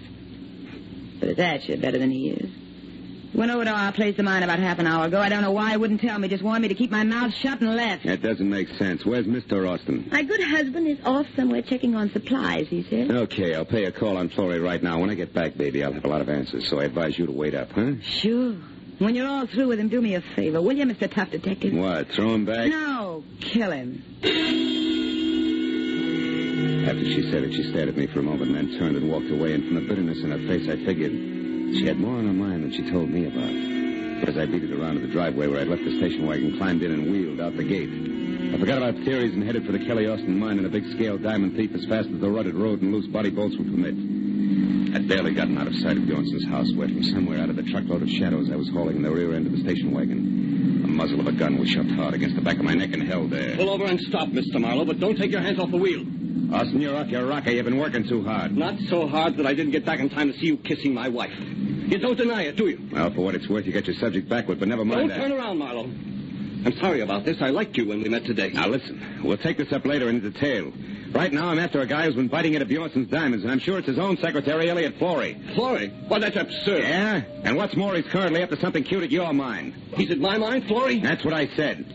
But 1.20 1.30
at 1.30 1.36
that, 1.36 1.68
you're 1.68 1.78
better 1.78 1.98
than 1.98 2.10
he 2.10 2.30
is. 2.30 2.47
Went 3.34 3.50
over 3.50 3.64
to 3.64 3.70
our 3.70 3.92
place 3.92 4.18
of 4.18 4.24
mine 4.24 4.42
about 4.42 4.58
half 4.58 4.78
an 4.78 4.86
hour 4.86 5.06
ago. 5.06 5.20
I 5.20 5.28
don't 5.28 5.42
know 5.42 5.50
why 5.50 5.72
he 5.72 5.76
wouldn't 5.76 6.00
tell 6.00 6.18
me. 6.18 6.28
Just 6.28 6.42
warned 6.42 6.62
me 6.62 6.68
to 6.68 6.74
keep 6.74 6.90
my 6.90 7.04
mouth 7.04 7.34
shut 7.34 7.60
and 7.60 7.76
left. 7.76 8.04
That 8.04 8.22
doesn't 8.22 8.48
make 8.48 8.68
sense. 8.70 9.04
Where's 9.04 9.26
Mr. 9.26 9.68
Austin? 9.68 10.08
My 10.10 10.22
good 10.22 10.42
husband 10.42 10.88
is 10.88 10.98
off 11.04 11.26
somewhere 11.36 11.62
checking 11.62 11.94
on 11.94 12.10
supplies, 12.10 12.68
he 12.68 12.84
said. 12.88 13.10
Okay, 13.10 13.54
I'll 13.54 13.64
pay 13.66 13.84
a 13.84 13.92
call 13.92 14.16
on 14.16 14.30
Flory 14.30 14.60
right 14.60 14.82
now. 14.82 14.98
When 15.00 15.10
I 15.10 15.14
get 15.14 15.34
back, 15.34 15.56
baby, 15.56 15.84
I'll 15.84 15.92
have 15.92 16.04
a 16.04 16.08
lot 16.08 16.20
of 16.22 16.28
answers, 16.28 16.68
so 16.68 16.80
I 16.80 16.84
advise 16.84 17.18
you 17.18 17.26
to 17.26 17.32
wait 17.32 17.54
up, 17.54 17.70
huh? 17.72 17.92
Sure. 18.02 18.54
When 18.98 19.14
you're 19.14 19.28
all 19.28 19.46
through 19.46 19.68
with 19.68 19.78
him, 19.78 19.88
do 19.88 20.00
me 20.00 20.14
a 20.16 20.20
favor, 20.34 20.60
will 20.60 20.72
you, 20.72 20.84
Mr. 20.84 21.08
Tough 21.12 21.30
Detective? 21.30 21.72
What, 21.74 22.08
throw 22.08 22.34
him 22.34 22.44
back? 22.46 22.68
No, 22.70 23.22
kill 23.40 23.70
him. 23.70 24.02
After 26.88 27.04
she 27.04 27.30
said 27.30 27.44
it, 27.44 27.52
she 27.52 27.62
stared 27.70 27.88
at 27.90 27.96
me 27.96 28.06
for 28.06 28.20
a 28.20 28.22
moment 28.22 28.50
and 28.50 28.56
then 28.56 28.78
turned 28.78 28.96
and 28.96 29.10
walked 29.10 29.30
away. 29.30 29.52
And 29.52 29.64
from 29.66 29.74
the 29.74 29.82
bitterness 29.82 30.18
in 30.24 30.30
her 30.32 30.38
face, 30.48 30.68
I 30.68 30.84
figured 30.84 31.12
she 31.72 31.86
had 31.86 31.98
more 31.98 32.16
on 32.16 32.26
her 32.26 32.32
mind 32.32 32.64
than 32.64 32.72
she 32.72 32.90
told 32.90 33.10
me 33.10 33.26
about. 33.26 34.20
But 34.20 34.30
as 34.30 34.38
I 34.38 34.46
beat 34.46 34.64
it 34.64 34.72
around 34.72 34.94
to 34.94 35.00
the 35.00 35.12
driveway 35.12 35.46
where 35.46 35.60
I'd 35.60 35.68
left 35.68 35.84
the 35.84 35.96
station 35.98 36.26
wagon, 36.26 36.56
climbed 36.56 36.82
in 36.82 36.92
and 36.92 37.10
wheeled 37.10 37.40
out 37.40 37.56
the 37.56 37.64
gate. 37.64 37.90
I 38.52 38.58
forgot 38.58 38.78
about 38.78 39.04
theories 39.04 39.34
and 39.34 39.44
headed 39.44 39.66
for 39.66 39.72
the 39.72 39.84
Kelly 39.84 40.08
Austin 40.08 40.38
mine 40.38 40.58
in 40.58 40.64
a 40.64 40.68
big 40.68 40.86
scale 40.94 41.18
diamond 41.18 41.54
thief 41.56 41.74
as 41.74 41.84
fast 41.84 42.08
as 42.08 42.20
the 42.20 42.30
rutted 42.30 42.54
road 42.54 42.82
and 42.82 42.92
loose 42.92 43.06
body 43.06 43.30
bolts 43.30 43.56
would 43.56 43.68
permit. 43.68 43.94
I'd 44.94 45.06
barely 45.06 45.34
gotten 45.34 45.58
out 45.58 45.66
of 45.66 45.76
sight 45.76 45.98
of 45.98 46.06
Bjornson's 46.06 46.46
house 46.46 46.72
where 46.72 46.88
from 46.88 47.04
somewhere 47.04 47.40
out 47.40 47.50
of 47.50 47.56
the 47.56 47.62
truckload 47.62 48.02
of 48.02 48.08
shadows 48.08 48.50
I 48.50 48.56
was 48.56 48.70
hauling 48.70 48.96
in 48.96 49.02
the 49.02 49.10
rear 49.10 49.34
end 49.34 49.46
of 49.46 49.52
the 49.52 49.60
station 49.60 49.92
wagon. 49.92 50.82
The 50.82 50.88
muzzle 50.88 51.20
of 51.20 51.26
a 51.26 51.32
gun 51.32 51.58
was 51.58 51.68
shoved 51.68 51.90
hard 51.90 52.14
against 52.14 52.36
the 52.36 52.42
back 52.42 52.56
of 52.56 52.64
my 52.64 52.74
neck 52.74 52.94
and 52.94 53.02
held 53.02 53.30
there. 53.30 53.56
Pull 53.56 53.68
over 53.70 53.84
and 53.84 54.00
stop, 54.00 54.28
Mr. 54.28 54.58
Marlowe, 54.58 54.86
but 54.86 54.98
don't 54.98 55.16
take 55.16 55.30
your 55.30 55.42
hands 55.42 55.58
off 55.60 55.70
the 55.70 55.76
wheel. 55.76 56.04
Austin, 56.52 56.80
you're 56.80 56.96
off 56.96 57.08
your 57.08 57.26
rocker. 57.26 57.50
You've 57.50 57.64
been 57.66 57.78
working 57.78 58.08
too 58.08 58.24
hard. 58.24 58.56
Not 58.56 58.78
so 58.88 59.06
hard 59.06 59.36
that 59.36 59.46
I 59.46 59.54
didn't 59.54 59.72
get 59.72 59.84
back 59.84 60.00
in 60.00 60.08
time 60.08 60.32
to 60.32 60.38
see 60.38 60.46
you 60.46 60.56
kissing 60.56 60.94
my 60.94 61.08
wife. 61.08 61.32
You 61.38 61.98
don't 61.98 62.16
deny 62.16 62.42
it, 62.42 62.56
do 62.56 62.68
you? 62.68 62.88
Well, 62.90 63.10
for 63.10 63.20
what 63.22 63.34
it's 63.34 63.48
worth, 63.48 63.66
you 63.66 63.72
got 63.72 63.86
your 63.86 63.96
subject 63.96 64.28
backward, 64.28 64.58
but 64.58 64.68
never 64.68 64.84
mind 64.84 65.00
Don't 65.00 65.08
that. 65.08 65.18
turn 65.18 65.32
around, 65.32 65.58
Marlowe. 65.58 65.84
I'm 66.64 66.74
sorry 66.80 67.00
about 67.00 67.24
this. 67.24 67.40
I 67.40 67.50
liked 67.50 67.76
you 67.76 67.86
when 67.88 68.02
we 68.02 68.08
met 68.08 68.24
today. 68.24 68.50
Now 68.50 68.66
listen, 68.66 69.20
we'll 69.22 69.36
take 69.36 69.58
this 69.58 69.72
up 69.72 69.84
later 69.86 70.08
in 70.08 70.20
detail. 70.20 70.72
Right 71.12 71.32
now, 71.32 71.48
I'm 71.48 71.58
after 71.58 71.80
a 71.80 71.86
guy 71.86 72.04
who's 72.04 72.16
been 72.16 72.28
biting 72.28 72.54
into 72.54 72.66
Bjornson's 72.66 73.08
diamonds, 73.08 73.42
and 73.44 73.50
I'm 73.52 73.60
sure 73.60 73.78
it's 73.78 73.86
his 73.86 73.98
own 73.98 74.18
secretary, 74.18 74.68
Elliot 74.68 74.96
Flory. 74.98 75.40
Flory? 75.54 75.92
Well, 76.10 76.20
that's 76.20 76.36
absurd. 76.36 76.82
Yeah? 76.82 77.22
And 77.44 77.56
what's 77.56 77.76
more, 77.76 77.94
he's 77.94 78.04
currently 78.06 78.42
up 78.42 78.50
to 78.50 78.60
something 78.60 78.84
cute 78.84 79.02
at 79.04 79.10
your 79.10 79.32
mine. 79.32 79.74
He's 79.94 80.10
at 80.10 80.18
my 80.18 80.36
mind, 80.36 80.66
Flory? 80.66 80.98
That's 81.00 81.24
what 81.24 81.32
I 81.32 81.46
said. 81.56 81.94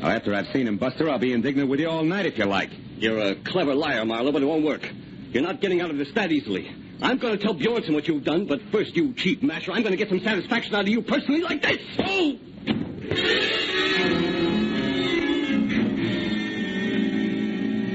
Now, 0.00 0.10
after 0.10 0.32
I've 0.32 0.46
seen 0.52 0.68
him, 0.68 0.78
Buster, 0.78 1.10
I'll 1.10 1.18
be 1.18 1.32
indignant 1.32 1.68
with 1.68 1.80
you 1.80 1.88
all 1.90 2.04
night 2.04 2.24
if 2.24 2.38
you 2.38 2.44
like. 2.44 2.70
You're 2.98 3.18
a 3.18 3.34
clever 3.34 3.74
liar, 3.74 4.04
Marlowe, 4.04 4.30
but 4.30 4.42
it 4.42 4.46
won't 4.46 4.64
work. 4.64 4.88
You're 5.32 5.42
not 5.42 5.60
getting 5.60 5.80
out 5.80 5.90
of 5.90 5.98
this 5.98 6.12
that 6.14 6.30
easily. 6.30 6.70
I'm 7.02 7.18
going 7.18 7.36
to 7.36 7.42
tell 7.42 7.54
Bjornson 7.54 7.94
what 7.94 8.06
you've 8.06 8.24
done, 8.24 8.46
but 8.46 8.60
first, 8.70 8.96
you 8.96 9.12
cheap 9.14 9.42
masher, 9.42 9.72
I'm 9.72 9.82
going 9.82 9.92
to 9.92 9.96
get 9.96 10.08
some 10.08 10.20
satisfaction 10.20 10.74
out 10.74 10.82
of 10.82 10.88
you 10.88 11.02
personally 11.02 11.42
like 11.42 11.62
this. 11.62 11.78
Oh! 11.98 12.38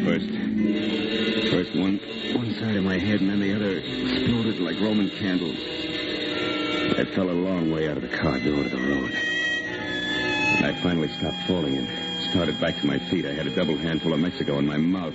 First, 0.04 0.30
first 1.52 1.76
one, 1.80 2.00
one 2.36 2.54
side 2.60 2.76
of 2.76 2.84
my 2.84 2.98
head, 2.98 3.22
and 3.22 3.30
then 3.30 3.40
the 3.40 3.56
other 3.56 3.78
exploded 3.78 4.60
like 4.60 4.80
Roman 4.82 5.10
candles. 5.10 5.58
I 7.00 7.06
fell 7.16 7.30
a 7.30 7.32
long 7.32 7.72
way 7.72 7.90
out 7.90 7.96
of 7.96 8.04
the 8.04 8.10
car 8.10 8.40
door 8.40 8.64
to 8.64 8.70
the 8.70 8.78
road. 8.78 9.43
And 10.64 10.78
I 10.78 10.82
finally 10.82 11.10
stopped 11.10 11.36
falling 11.46 11.76
and 11.76 12.30
started 12.30 12.58
back 12.62 12.80
to 12.80 12.88
my 12.88 12.98
feet. 12.98 13.26
I 13.26 13.34
had 13.34 13.48
a 13.48 13.54
double 13.54 13.76
handful 13.76 14.14
of 14.14 14.20
Mexico 14.22 14.60
in 14.60 14.66
my 14.66 14.78
mouth. 14.78 15.14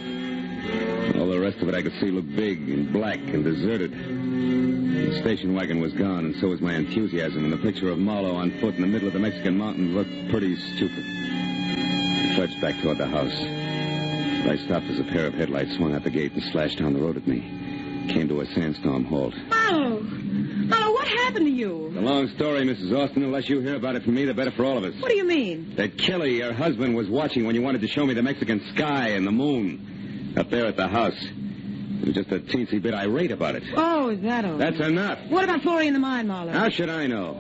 All 1.17 1.27
the 1.27 1.41
rest 1.41 1.57
of 1.63 1.71
it 1.71 1.75
I 1.75 1.81
could 1.81 1.95
see 1.95 2.11
looked 2.11 2.37
big 2.37 2.69
and 2.69 2.93
black 2.93 3.19
and 3.19 3.45
deserted. 3.45 3.93
The 3.93 5.19
station 5.21 5.55
wagon 5.55 5.81
was 5.81 5.95
gone, 5.95 6.27
and 6.27 6.37
so 6.37 6.49
was 6.49 6.61
my 6.61 6.75
enthusiasm, 6.75 7.45
and 7.45 7.53
the 7.53 7.57
picture 7.57 7.89
of 7.89 7.99
Marlowe 7.99 8.35
on 8.35 8.51
foot 8.61 8.75
in 8.75 8.83
the 8.83 8.87
middle 8.87 9.09
of 9.09 9.15
the 9.15 9.21
Mexican 9.21 9.57
mountains 9.57 9.95
looked 9.95 10.31
pretty 10.31 10.55
stupid. 10.55 11.03
I 11.07 12.35
trudged 12.37 12.61
back 12.61 12.79
toward 12.83 12.99
the 12.99 13.07
house. 13.07 13.39
But 14.45 14.53
I 14.53 14.57
stopped 14.67 14.91
as 14.91 14.99
a 14.99 15.05
pair 15.05 15.25
of 15.29 15.33
headlights 15.33 15.77
swung 15.77 15.95
out 15.95 16.05
the 16.05 16.11
gate 16.11 16.35
and 16.35 16.43
slashed 16.43 16.79
down 16.79 16.93
the 16.93 17.01
road 17.01 17.17
at 17.17 17.27
me. 17.27 17.41
Came 18.11 18.29
to 18.29 18.43
a 18.43 18.47
sandstorm 18.49 19.07
halt. 19.07 19.35
Marlowe! 19.49 20.28
Happened 21.29 21.45
to 21.45 21.53
you? 21.53 21.89
It's 21.89 21.97
a 21.99 22.01
long 22.01 22.27
story, 22.37 22.65
Mrs. 22.65 22.91
Austin. 22.97 23.21
The 23.21 23.29
less 23.29 23.51
you 23.51 23.61
hear 23.61 23.75
about 23.75 23.97
it 23.97 24.03
from 24.03 24.15
me, 24.15 24.25
the 24.25 24.33
better 24.33 24.51
for 24.51 24.65
all 24.65 24.79
of 24.79 24.85
us. 24.85 24.95
What 24.99 25.11
do 25.11 25.15
you 25.15 25.27
mean? 25.27 25.75
That 25.77 25.99
Kelly, 25.99 26.39
your 26.39 26.55
husband, 26.55 26.97
was 26.97 27.07
watching 27.07 27.45
when 27.45 27.55
you 27.55 27.61
wanted 27.61 27.83
to 27.83 27.87
show 27.87 28.07
me 28.07 28.15
the 28.15 28.23
Mexican 28.23 28.67
sky 28.75 29.09
and 29.09 29.27
the 29.27 29.31
moon 29.31 30.33
up 30.39 30.49
there 30.49 30.65
at 30.65 30.79
the 30.79 30.89
house. 30.89 31.21
He 31.21 32.05
was 32.07 32.15
just 32.15 32.33
a 32.33 32.39
teensy 32.39 32.81
bit 32.81 32.95
irate 32.95 33.31
about 33.31 33.57
it. 33.57 33.63
Oh, 33.77 34.09
is 34.09 34.23
that 34.23 34.47
all? 34.47 34.57
That's 34.57 34.81
enough. 34.81 35.19
What 35.29 35.45
about 35.45 35.61
Florrie 35.61 35.87
in 35.87 35.93
the 35.93 35.99
mine, 36.01 36.29
Marlowe? 36.29 36.51
How 36.53 36.71
should 36.71 36.89
I 36.89 37.07
know? 37.07 37.37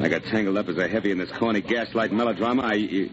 I 0.00 0.08
got 0.08 0.24
tangled 0.24 0.56
up 0.56 0.70
as 0.70 0.78
a 0.78 0.88
heavy 0.88 1.10
in 1.10 1.18
this 1.18 1.30
corny 1.32 1.60
gaslight 1.60 2.12
melodrama. 2.12 2.62
I. 2.62 2.72
You... 2.74 3.10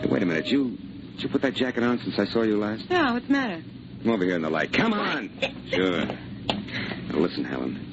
Hey, 0.00 0.08
wait 0.08 0.24
a 0.24 0.26
minute. 0.26 0.50
You. 0.50 0.76
Did 1.12 1.22
you 1.22 1.28
put 1.28 1.42
that 1.42 1.54
jacket 1.54 1.84
on 1.84 2.00
since 2.00 2.18
I 2.18 2.24
saw 2.24 2.42
you 2.42 2.58
last? 2.58 2.90
No, 2.90 3.12
what's 3.12 3.28
the 3.28 3.32
matter? 3.32 3.62
Come 4.02 4.12
over 4.12 4.24
here 4.24 4.34
in 4.34 4.42
the 4.42 4.50
light. 4.50 4.72
Come 4.72 4.94
on. 4.94 5.30
Sure. 5.70 6.04
Now, 6.04 7.18
listen, 7.18 7.44
Helen. 7.44 7.89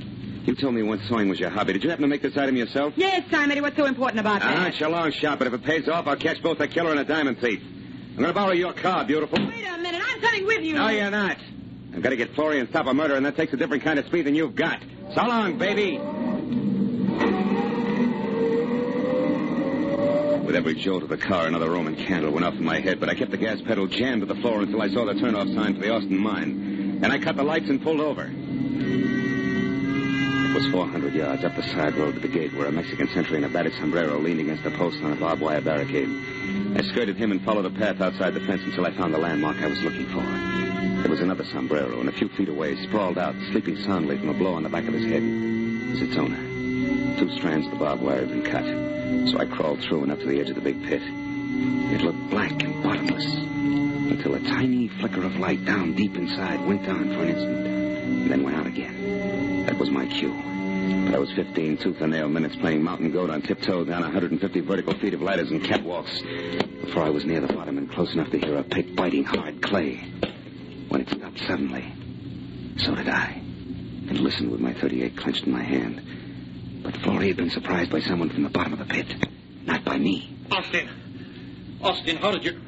You 0.47 0.55
told 0.55 0.75
me 0.75 0.81
once 0.81 1.01
sewing 1.09 1.27
was 1.27 1.41
your 1.41 1.49
hobby. 1.49 1.73
Did 1.73 1.83
you 1.83 1.89
happen 1.89 2.03
to 2.03 2.07
make 2.07 2.21
this 2.21 2.37
item 2.37 2.55
yourself? 2.55 2.93
Yes, 2.95 3.29
Simon. 3.29 3.61
What's 3.61 3.75
so 3.75 3.83
important 3.83 4.21
about 4.21 4.39
that? 4.39 4.49
Ah, 4.49 4.59
that? 4.61 4.67
it's 4.69 4.79
your 4.79 4.89
long 4.89 5.11
shot, 5.11 5.39
but 5.39 5.47
if 5.47 5.53
it 5.53 5.61
pays 5.61 5.89
off, 5.89 6.07
I'll 6.07 6.15
catch 6.15 6.41
both 6.41 6.61
a 6.61 6.69
killer 6.69 6.91
and 6.91 7.01
a 7.01 7.03
diamond 7.03 7.39
thief. 7.39 7.61
I'm 7.61 8.15
going 8.15 8.27
to 8.29 8.33
borrow 8.33 8.53
your 8.53 8.71
car, 8.71 9.03
beautiful. 9.03 9.37
Wait 9.45 9.67
a 9.67 9.77
minute. 9.77 10.01
I'm 10.07 10.21
coming 10.21 10.45
with 10.45 10.61
you. 10.61 10.75
No, 10.75 10.87
you're 10.87 11.11
not. 11.11 11.37
I've 11.93 12.01
got 12.01 12.11
to 12.11 12.15
get 12.15 12.33
Florrie 12.33 12.61
and 12.61 12.69
stop 12.69 12.87
a 12.87 12.93
murder, 12.93 13.15
and 13.15 13.25
that 13.25 13.35
takes 13.35 13.51
a 13.51 13.57
different 13.57 13.83
kind 13.83 13.99
of 13.99 14.05
speed 14.05 14.21
than 14.25 14.35
you've 14.35 14.55
got. 14.55 14.81
So 15.13 15.21
long, 15.21 15.57
baby. 15.57 15.97
With 20.45 20.55
every 20.55 20.75
jolt 20.75 21.03
of 21.03 21.09
the 21.09 21.17
car, 21.17 21.47
another 21.47 21.69
Roman 21.69 21.97
candle 21.97 22.31
went 22.31 22.45
off 22.45 22.53
in 22.53 22.63
my 22.63 22.79
head, 22.79 23.01
but 23.01 23.09
I 23.09 23.15
kept 23.15 23.31
the 23.31 23.37
gas 23.37 23.59
pedal 23.63 23.87
jammed 23.87 24.21
to 24.21 24.25
the 24.25 24.39
floor 24.39 24.61
until 24.61 24.81
I 24.81 24.87
saw 24.87 25.03
the 25.03 25.13
turnoff 25.13 25.53
sign 25.53 25.75
for 25.75 25.81
the 25.81 25.93
Austin 25.93 26.17
mine. 26.17 27.01
And 27.03 27.11
I 27.11 27.19
cut 27.19 27.35
the 27.35 27.43
lights 27.43 27.69
and 27.69 27.83
pulled 27.83 27.99
over. 27.99 28.31
Was 30.53 30.65
400 30.71 31.13
yards 31.13 31.43
up 31.43 31.55
the 31.55 31.61
side 31.61 31.95
road 31.95 32.15
to 32.15 32.19
the 32.19 32.27
gate 32.27 32.51
where 32.53 32.65
a 32.65 32.71
Mexican 32.71 33.07
sentry 33.09 33.37
in 33.37 33.43
a 33.43 33.49
battered 33.49 33.75
sombrero 33.75 34.17
leaned 34.17 34.39
against 34.39 34.65
a 34.65 34.71
post 34.71 35.03
on 35.03 35.13
a 35.13 35.15
barbed 35.15 35.41
wire 35.41 35.61
barricade. 35.61 36.09
I 36.75 36.81
skirted 36.81 37.15
him 37.15 37.31
and 37.31 37.41
followed 37.43 37.65
a 37.65 37.69
path 37.69 38.01
outside 38.01 38.33
the 38.33 38.39
fence 38.39 38.63
until 38.63 38.85
I 38.85 38.91
found 38.91 39.13
the 39.13 39.19
landmark 39.19 39.57
I 39.57 39.67
was 39.67 39.83
looking 39.83 40.07
for. 40.07 40.23
There 41.01 41.11
was 41.11 41.21
another 41.21 41.45
sombrero, 41.45 41.99
and 41.99 42.09
a 42.09 42.11
few 42.11 42.27
feet 42.29 42.49
away, 42.49 42.75
sprawled 42.83 43.19
out, 43.19 43.35
sleeping 43.51 43.77
soundly 43.77 44.17
from 44.17 44.29
a 44.29 44.33
blow 44.33 44.55
on 44.55 44.63
the 44.63 44.69
back 44.69 44.87
of 44.87 44.93
his 44.95 45.05
head, 45.05 45.21
was 45.91 46.01
its 46.01 46.17
owner. 46.17 46.43
Two 47.19 47.29
strands 47.37 47.67
of 47.67 47.73
the 47.73 47.77
barbed 47.77 48.01
wire 48.01 48.25
had 48.25 48.29
been 48.29 48.43
cut, 48.43 49.29
so 49.29 49.37
I 49.37 49.45
crawled 49.45 49.81
through 49.81 50.03
and 50.03 50.11
up 50.11 50.19
to 50.19 50.25
the 50.25 50.39
edge 50.39 50.49
of 50.49 50.55
the 50.55 50.61
big 50.61 50.83
pit. 50.83 51.03
It 51.03 52.01
looked 52.01 52.29
black 52.31 52.63
and 52.63 52.83
bottomless 52.83 53.25
until 53.25 54.33
a 54.33 54.39
tiny 54.39 54.87
flicker 54.87 55.23
of 55.23 55.37
light 55.37 55.63
down 55.65 55.93
deep 55.93 56.15
inside 56.15 56.65
went 56.65 56.87
on 56.87 57.13
for 57.13 57.21
an 57.21 57.29
instant 57.29 57.67
and 57.67 58.31
then 58.31 58.43
went 58.43 58.57
out 58.57 58.65
again. 58.65 59.06
That 59.67 59.77
was 59.77 59.89
my 59.91 60.05
cue. 60.05 60.31
But 61.05 61.15
I 61.15 61.19
was 61.19 61.29
15 61.33 61.77
tooth 61.79 61.99
and 61.99 62.13
nail 62.13 62.29
minutes 62.29 62.55
playing 62.55 62.83
mountain 62.83 63.11
goat 63.11 63.29
on 63.29 63.41
tiptoe 63.41 63.83
down 63.83 64.01
150 64.01 64.61
vertical 64.61 64.93
feet 64.97 65.13
of 65.13 65.21
ladders 65.21 65.51
and 65.51 65.61
catwalks 65.61 66.21
before 66.85 67.03
I 67.03 67.09
was 67.09 67.25
near 67.25 67.41
the 67.41 67.51
bottom 67.51 67.77
and 67.77 67.91
close 67.91 68.13
enough 68.13 68.31
to 68.31 68.39
hear 68.39 68.55
a 68.55 68.63
pick 68.63 68.95
biting 68.95 69.25
hard 69.25 69.61
clay. 69.61 69.97
When 70.87 71.01
it 71.01 71.09
stopped 71.09 71.39
suddenly, 71.39 71.83
so 72.77 72.95
did 72.95 73.09
I, 73.09 73.33
and 74.07 74.19
listened 74.21 74.51
with 74.51 74.61
my 74.61 74.73
38 74.73 75.17
clenched 75.17 75.43
in 75.45 75.51
my 75.51 75.63
hand. 75.63 76.01
But 76.81 76.95
Florrie 77.01 77.27
had 77.27 77.35
been 77.35 77.49
surprised 77.49 77.91
by 77.91 77.99
someone 77.99 78.29
from 78.29 78.43
the 78.43 78.49
bottom 78.49 78.71
of 78.71 78.79
the 78.79 78.85
pit, 78.85 79.13
not 79.65 79.83
by 79.83 79.97
me. 79.97 80.33
Austin. 80.49 80.87
Austin, 81.81 82.15
how 82.17 82.31
did 82.31 82.45
you... 82.45 82.61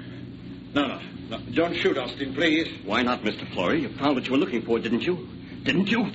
No, 0.75 0.85
no, 0.85 0.99
no. 1.29 1.39
Don't 1.53 1.75
shoot, 1.77 1.97
Austin, 1.97 2.33
please. 2.33 2.67
Why 2.83 3.03
not, 3.03 3.23
Mr. 3.23 3.47
Florey? 3.53 3.83
You 3.83 3.89
found 3.97 4.15
what 4.15 4.25
you 4.25 4.33
were 4.33 4.37
looking 4.37 4.63
for, 4.63 4.79
didn't 4.79 5.03
you? 5.03 5.29
Didn't 5.63 5.89
you? 5.89 6.11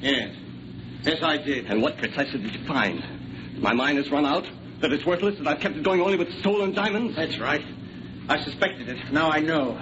Yes. 0.00 0.34
Yes, 1.02 1.22
I 1.22 1.38
did. 1.38 1.66
And 1.66 1.82
what 1.82 1.96
precisely 1.98 2.40
did 2.40 2.54
you 2.54 2.66
find? 2.66 3.60
My 3.60 3.72
mine 3.72 3.96
has 3.96 4.10
run 4.10 4.26
out? 4.26 4.46
That 4.80 4.92
it's 4.92 5.04
worthless? 5.04 5.38
That 5.38 5.46
I've 5.48 5.60
kept 5.60 5.76
it 5.76 5.82
going 5.82 6.00
only 6.00 6.16
with 6.16 6.32
stolen 6.40 6.72
diamonds? 6.72 7.16
That's 7.16 7.38
right. 7.38 7.64
I 8.28 8.42
suspected 8.44 8.88
it. 8.88 9.12
Now 9.12 9.30
I 9.30 9.40
know. 9.40 9.80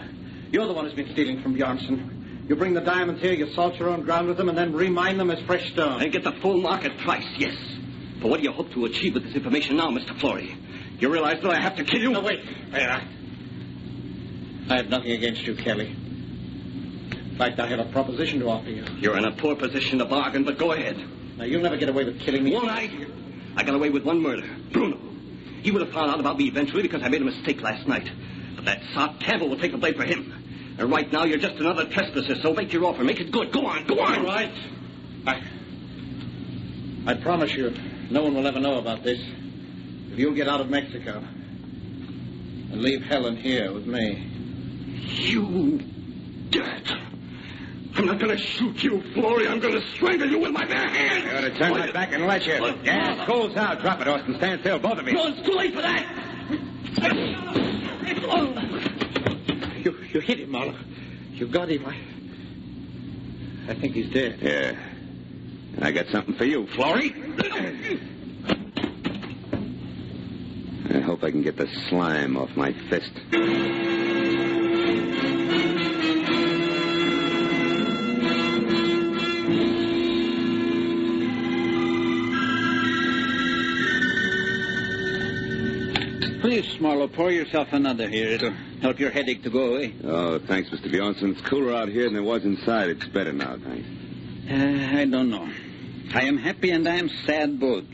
You're 0.51 0.67
the 0.67 0.73
one 0.73 0.85
who's 0.85 0.95
been 0.95 1.13
stealing 1.13 1.43
from 1.43 1.55
Bjornson. 1.55 2.49
You 2.49 2.55
bring 2.55 2.75
the 2.75 2.81
diamonds 2.81 3.21
here, 3.21 3.33
you 3.33 3.53
salt 3.55 3.75
your 3.75 3.89
own 3.89 4.03
ground 4.03 4.29
with 4.29 4.37
them, 4.37 4.49
and 4.49 4.57
then 4.57 4.73
remine 4.73 5.19
them 5.19 5.31
as 5.31 5.45
fresh 5.47 5.73
stone. 5.73 6.01
And 6.01 6.13
get 6.13 6.23
the 6.23 6.33
full 6.41 6.61
market 6.61 6.97
price, 6.99 7.27
yes. 7.37 7.57
But 8.23 8.31
what 8.31 8.39
do 8.39 8.45
you 8.45 8.53
hope 8.53 8.71
to 8.73 8.85
achieve 8.85 9.15
with 9.15 9.25
this 9.25 9.35
information 9.35 9.77
now, 9.77 9.89
Mr. 9.89 10.17
Florey? 10.19 10.57
You 11.01 11.13
realize 11.13 11.43
that 11.43 11.51
I 11.51 11.61
have 11.61 11.77
to 11.77 11.85
kill 11.85 12.01
you? 12.01 12.13
No, 12.13 12.21
wait. 12.21 12.39
Wait, 12.73 12.83
I... 12.83 13.03
I 14.69 14.77
have 14.77 14.89
nothing 14.89 15.11
against 15.11 15.47
you, 15.47 15.57
Kelly. 15.57 15.95
In 17.37 17.41
fact, 17.41 17.61
I 17.61 17.67
have 17.67 17.81
a 17.81 17.85
proposition 17.93 18.41
to 18.41 18.49
offer 18.49 18.71
you. 18.71 18.83
You're 18.97 19.19
in 19.19 19.27
a 19.27 19.33
poor 19.33 19.55
position 19.55 19.99
to 19.99 20.07
bargain, 20.07 20.43
but 20.45 20.57
go 20.57 20.73
ahead. 20.73 20.97
Now, 21.37 21.45
you'll 21.45 21.61
never 21.61 21.77
get 21.77 21.91
away 21.91 22.03
with 22.03 22.19
killing 22.19 22.43
me. 22.43 22.55
Won't 22.55 22.71
I? 22.71 22.89
I 23.55 23.63
got 23.63 23.75
away 23.75 23.91
with 23.91 24.05
one 24.05 24.23
murder. 24.23 24.49
Bruno. 24.73 24.99
He 25.61 25.71
would 25.71 25.83
have 25.83 25.93
found 25.93 26.11
out 26.11 26.19
about 26.19 26.39
me 26.39 26.49
eventually 26.49 26.81
because 26.81 27.03
I 27.03 27.11
made 27.11 27.21
a 27.21 27.27
mistake 27.27 27.61
last 27.61 27.87
night. 27.87 28.11
But 28.55 28.65
that 28.65 28.81
sot 28.95 29.21
Campbell 29.21 29.51
will 29.51 29.59
take 29.59 29.73
the 29.73 29.77
blame 29.77 29.93
for 29.97 30.05
him. 30.05 30.77
And 30.79 30.91
right 30.91 31.13
now, 31.13 31.25
you're 31.25 31.37
just 31.37 31.57
another 31.57 31.85
trespasser, 31.85 32.37
so 32.37 32.55
make 32.55 32.73
your 32.73 32.87
offer. 32.87 33.05
Make 33.05 33.21
it 33.21 33.31
good. 33.31 33.53
Go 33.53 33.67
on, 33.67 33.87
go 33.87 34.01
on. 34.01 34.21
All 34.21 34.25
right. 34.25 34.53
I... 35.27 35.43
I 37.07 37.15
promise 37.21 37.53
you, 37.53 37.75
no 38.09 38.23
one 38.23 38.35
will 38.35 38.47
ever 38.47 38.61
know 38.61 38.79
about 38.79 39.03
this. 39.03 39.21
If 40.11 40.19
you'll 40.19 40.33
get 40.33 40.49
out 40.49 40.63
of 40.63 40.71
Mexico 40.71 41.19
and 41.19 42.81
leave 42.81 43.03
Helen 43.03 43.37
here 43.37 43.75
with 43.75 43.87
me. 43.87 44.27
You 45.19 45.83
dirt. 46.49 47.06
I'm 47.97 48.05
not 48.05 48.19
going 48.19 48.37
to 48.37 48.43
shoot 48.43 48.83
you, 48.83 48.99
Florey. 49.15 49.49
I'm 49.49 49.59
going 49.59 49.75
to 49.75 49.87
strangle 49.95 50.29
you 50.29 50.39
with 50.39 50.51
my 50.51 50.67
bare 50.67 50.89
hands. 50.89 51.25
You 51.25 51.31
ought 51.31 51.41
to 51.41 51.51
turn 51.59 51.71
my 51.73 51.91
back 51.91 52.13
and 52.13 52.27
let 52.27 52.47
you. 52.47 52.59
Look, 52.59 52.85
Gas, 52.85 53.27
cool's 53.27 53.57
out. 53.57 53.81
Drop 53.81 54.01
it, 54.03 54.09
Austin. 54.09 54.37
Stand 54.37 54.61
still, 54.61 54.79
both 54.79 54.99
of 54.99 55.07
you. 55.09 55.15
No, 55.15 55.29
it's 55.29 55.41
too 55.47 55.55
late 55.55 55.75
for 55.75 55.81
that. 55.81 56.05
You, 59.83 59.97
you 60.13 60.21
hit 60.21 60.41
him, 60.41 60.51
Marlowe. 60.51 60.77
You 61.33 61.47
got 61.47 61.71
him. 61.71 61.87
I, 61.87 61.97
I 63.71 63.75
think 63.75 63.95
he's 63.95 64.11
dead. 64.13 64.41
Yeah. 64.43 64.77
And 65.77 65.85
I 65.85 65.91
got 65.91 66.07
something 66.09 66.35
for 66.35 66.45
you, 66.45 66.67
Florrie. 66.69 67.15
I 70.95 71.01
hope 71.01 71.25
I 71.25 71.31
can 71.31 71.43
get 71.43 71.57
the 71.57 71.67
slime 71.89 72.37
off 72.37 72.55
my 72.57 72.73
fist. 72.91 73.13
Marlowe, 86.81 87.09
pour 87.09 87.31
yourself 87.31 87.69
another 87.73 88.09
here. 88.09 88.29
It'll 88.29 88.55
help 88.81 88.99
your 88.99 89.11
headache 89.11 89.43
to 89.45 89.51
go 89.51 89.75
away. 89.75 89.95
Oh, 90.05 90.39
thanks, 90.39 90.71
Mr. 90.71 90.93
Bjornson. 90.93 91.33
It's 91.33 91.41
cooler 91.43 91.75
out 91.75 91.89
here 91.89 92.05
than 92.05 92.17
it 92.17 92.25
was 92.25 92.45
inside. 92.45 92.91
It's 92.91 93.07
better 93.07 93.33
now, 93.33 93.57
thanks. 93.63 93.89
Uh, 94.51 94.99
I 94.99 95.05
don't 95.07 95.31
know. 95.31 95.49
I 96.15 96.23
am 96.23 96.37
happy 96.37 96.71
and 96.71 96.89
I 96.89 96.97
am 96.97 97.09
sad 97.27 97.59
both. 97.59 97.85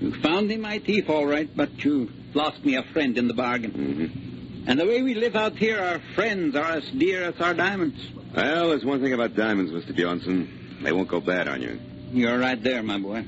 You 0.00 0.14
found 0.20 0.50
him, 0.50 0.62
my 0.62 0.78
thief, 0.78 1.08
all 1.08 1.26
right, 1.26 1.48
but 1.54 1.84
you 1.84 2.10
lost 2.34 2.64
me 2.64 2.76
a 2.76 2.82
friend 2.92 3.16
in 3.16 3.28
the 3.28 3.34
bargain. 3.34 3.72
Mm-hmm. 3.72 4.68
And 4.68 4.80
the 4.80 4.86
way 4.86 5.02
we 5.02 5.14
live 5.14 5.36
out 5.36 5.56
here, 5.56 5.78
our 5.78 6.00
friends 6.14 6.56
are 6.56 6.72
as 6.72 6.88
dear 6.90 7.24
as 7.24 7.40
our 7.40 7.54
diamonds. 7.54 8.00
Well, 8.34 8.70
there's 8.70 8.84
one 8.84 9.00
thing 9.00 9.12
about 9.12 9.34
diamonds, 9.34 9.70
Mr. 9.72 9.96
Bjornson. 9.96 10.82
They 10.82 10.92
won't 10.92 11.08
go 11.08 11.20
bad 11.20 11.48
on 11.48 11.62
you. 11.62 11.80
You're 12.12 12.38
right 12.38 12.62
there, 12.62 12.82
my 12.82 12.98
boy. 12.98 13.24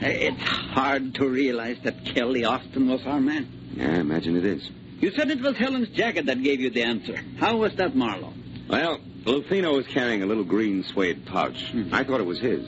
It's 0.00 0.42
hard 0.42 1.14
to 1.16 1.28
realize 1.28 1.78
that 1.84 2.04
Kelly 2.04 2.44
Austin 2.44 2.88
was 2.88 3.04
our 3.06 3.20
man. 3.20 3.48
Yeah, 3.76 3.92
I 3.92 4.00
imagine 4.00 4.36
it 4.36 4.44
is. 4.44 4.70
You 5.00 5.10
said 5.10 5.30
it 5.30 5.40
was 5.40 5.56
Helen's 5.56 5.88
jacket 5.90 6.26
that 6.26 6.42
gave 6.42 6.60
you 6.60 6.70
the 6.70 6.82
answer. 6.82 7.18
How 7.38 7.56
was 7.56 7.74
that, 7.76 7.94
Marlowe? 7.94 8.32
Well, 8.68 8.98
Lufino 9.24 9.74
was 9.76 9.86
carrying 9.86 10.22
a 10.22 10.26
little 10.26 10.44
green 10.44 10.84
suede 10.84 11.26
pouch. 11.26 11.72
Mhm. 11.72 11.92
I 11.92 12.04
thought 12.04 12.20
it 12.20 12.26
was 12.26 12.38
his. 12.40 12.64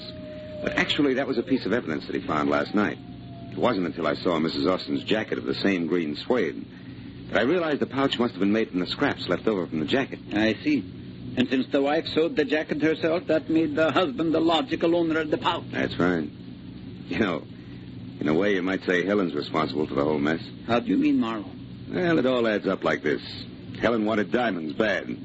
But 0.62 0.76
actually, 0.76 1.14
that 1.14 1.26
was 1.26 1.38
a 1.38 1.42
piece 1.42 1.64
of 1.66 1.72
evidence 1.72 2.06
that 2.06 2.14
he 2.14 2.20
found 2.20 2.50
last 2.50 2.74
night. 2.74 2.98
It 3.52 3.58
wasn't 3.58 3.86
until 3.86 4.06
I 4.06 4.14
saw 4.14 4.38
Mrs. 4.38 4.70
Austin's 4.70 5.04
jacket 5.04 5.38
of 5.38 5.44
the 5.44 5.54
same 5.54 5.86
green 5.86 6.16
suede 6.16 6.64
that 7.30 7.38
I 7.40 7.42
realized 7.44 7.80
the 7.80 7.86
pouch 7.86 8.18
must 8.18 8.32
have 8.34 8.40
been 8.40 8.52
made 8.52 8.70
from 8.70 8.80
the 8.80 8.86
scraps 8.86 9.28
left 9.28 9.46
over 9.46 9.66
from 9.66 9.80
the 9.80 9.86
jacket. 9.86 10.18
I 10.32 10.54
see. 10.64 10.84
And 11.36 11.48
since 11.48 11.66
the 11.68 11.80
wife 11.80 12.06
sewed 12.08 12.36
the 12.36 12.44
jacket 12.44 12.82
herself, 12.82 13.26
that 13.28 13.48
made 13.48 13.76
the 13.76 13.92
husband 13.92 14.34
the 14.34 14.40
logical 14.40 14.96
owner 14.96 15.20
of 15.20 15.30
the 15.30 15.38
pouch. 15.38 15.64
That's 15.70 15.98
right. 15.98 16.28
You 17.18 17.18
know, 17.20 17.42
in 18.20 18.28
a 18.28 18.34
way, 18.34 18.54
you 18.54 18.62
might 18.62 18.84
say 18.84 19.04
Helen's 19.06 19.34
responsible 19.34 19.86
for 19.86 19.94
the 19.94 20.04
whole 20.04 20.18
mess. 20.18 20.42
How 20.66 20.80
do 20.80 20.88
you 20.88 20.96
mean, 20.98 21.18
Marlowe? 21.18 21.44
Well, 21.90 22.18
it 22.18 22.26
all 22.26 22.46
adds 22.46 22.66
up 22.66 22.84
like 22.84 23.02
this. 23.02 23.22
Helen 23.80 24.04
wanted 24.04 24.30
diamonds 24.30 24.74
bad. 24.74 25.16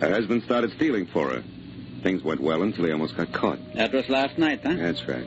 Her 0.00 0.10
husband 0.12 0.44
started 0.44 0.72
stealing 0.72 1.06
for 1.06 1.28
her. 1.30 1.44
Things 2.02 2.22
went 2.22 2.40
well 2.40 2.62
until 2.62 2.84
he 2.86 2.92
almost 2.92 3.16
got 3.16 3.32
caught. 3.32 3.58
That 3.74 3.92
was 3.92 4.08
last 4.08 4.38
night, 4.38 4.60
huh? 4.62 4.74
That's 4.76 5.06
right. 5.08 5.26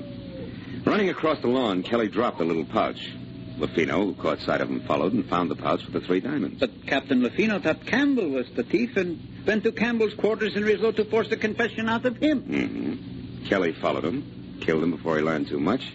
Running 0.86 1.10
across 1.10 1.40
the 1.42 1.48
lawn, 1.48 1.84
Kelly 1.84 2.08
dropped 2.08 2.38
the 2.40 2.46
little 2.46 2.66
pouch. 2.66 3.12
Lufino, 3.58 4.06
who 4.06 4.14
caught 4.16 4.40
sight 4.40 4.62
of 4.62 4.70
him, 4.70 4.80
followed 4.88 5.12
and 5.14 5.28
found 5.28 5.52
the 5.52 5.56
pouch 5.56 5.84
with 5.84 5.94
the 5.94 6.00
three 6.02 6.22
diamonds. 6.22 6.60
But 6.60 6.88
Captain 6.88 7.22
Lufino 7.22 7.62
thought 7.62 7.86
Campbell 7.86 8.30
was 8.30 8.48
the 8.56 8.64
thief 8.64 8.96
and 8.96 9.20
went 9.46 9.64
to 9.64 9.72
Campbell's 9.74 10.14
quarters 10.14 10.56
in 10.56 10.64
Rizzo 10.64 10.92
to 10.94 11.04
force 11.06 11.30
a 11.32 11.38
confession 11.38 11.90
out 11.90 12.06
of 12.06 12.18
him. 12.18 12.42
hmm 12.42 13.46
Kelly 13.48 13.74
followed 13.74 14.06
him, 14.06 14.58
killed 14.62 14.84
him 14.84 14.92
before 14.92 15.18
he 15.18 15.24
learned 15.24 15.48
too 15.48 15.60
much, 15.60 15.92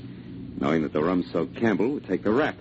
knowing 0.59 0.83
that 0.83 0.93
the 0.93 1.03
rum-soaked 1.03 1.57
Campbell 1.57 1.89
would 1.91 2.07
take 2.07 2.23
the 2.23 2.31
rap. 2.31 2.57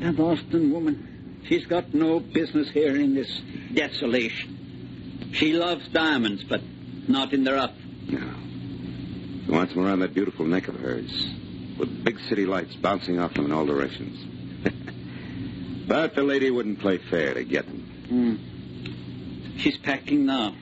That 0.00 0.16
Boston 0.16 0.72
woman, 0.72 1.42
she's 1.46 1.66
got 1.66 1.94
no 1.94 2.20
business 2.20 2.70
here 2.70 2.96
in 2.96 3.14
this 3.14 3.30
desolation. 3.72 5.30
She 5.32 5.52
loves 5.52 5.86
diamonds, 5.88 6.44
but 6.44 6.60
not 7.08 7.32
in 7.32 7.44
the 7.44 7.54
rough. 7.54 7.74
No. 8.06 8.34
She 9.44 9.50
wants 9.50 9.74
them 9.74 9.84
around 9.84 10.00
that 10.00 10.14
beautiful 10.14 10.46
neck 10.46 10.68
of 10.68 10.76
hers, 10.76 11.26
with 11.78 12.04
big 12.04 12.18
city 12.28 12.46
lights 12.46 12.74
bouncing 12.76 13.18
off 13.18 13.34
them 13.34 13.46
in 13.46 13.52
all 13.52 13.66
directions. 13.66 14.18
but 15.88 16.14
the 16.14 16.22
lady 16.22 16.50
wouldn't 16.50 16.80
play 16.80 16.98
fair 16.98 17.34
to 17.34 17.44
get 17.44 17.66
them. 17.66 17.80
Hmm. 18.08 19.58
She's 19.58 19.76
packing 19.76 20.26
now. 20.26 20.54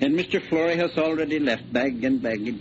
And 0.00 0.14
Mr. 0.14 0.46
Flory 0.48 0.76
has 0.76 0.98
already 0.98 1.38
left 1.38 1.72
bag 1.72 2.04
and 2.04 2.20
baggage. 2.20 2.60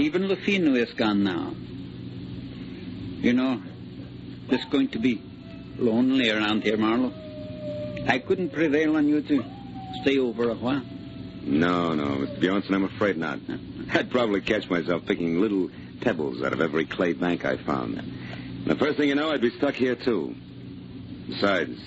Even 0.00 0.28
Lufino 0.28 0.78
is 0.78 0.90
gone 0.94 1.24
now. 1.24 1.52
You 3.22 3.34
know, 3.34 3.62
it's 4.48 4.64
going 4.66 4.88
to 4.88 4.98
be 4.98 5.20
lonely 5.76 6.30
around 6.30 6.62
here, 6.62 6.78
Marlowe. 6.78 7.12
I 8.08 8.18
couldn't 8.18 8.50
prevail 8.50 8.96
on 8.96 9.08
you 9.08 9.20
to 9.20 9.44
stay 10.00 10.18
over 10.18 10.48
a 10.48 10.54
while. 10.54 10.82
No, 11.42 11.94
no, 11.94 12.04
Mr. 12.04 12.40
Bjornson, 12.40 12.74
I'm 12.74 12.84
afraid 12.84 13.18
not. 13.18 13.40
I'd 13.92 14.10
probably 14.10 14.40
catch 14.40 14.70
myself 14.70 15.04
picking 15.04 15.38
little 15.38 15.70
pebbles 16.00 16.42
out 16.42 16.54
of 16.54 16.62
every 16.62 16.86
clay 16.86 17.12
bank 17.12 17.44
I 17.44 17.58
found. 17.58 17.98
And 17.98 18.66
the 18.66 18.76
first 18.76 18.96
thing 18.96 19.10
you 19.10 19.14
know, 19.14 19.30
I'd 19.30 19.42
be 19.42 19.50
stuck 19.50 19.74
here, 19.74 19.96
too. 19.96 20.34
Besides, 21.28 21.78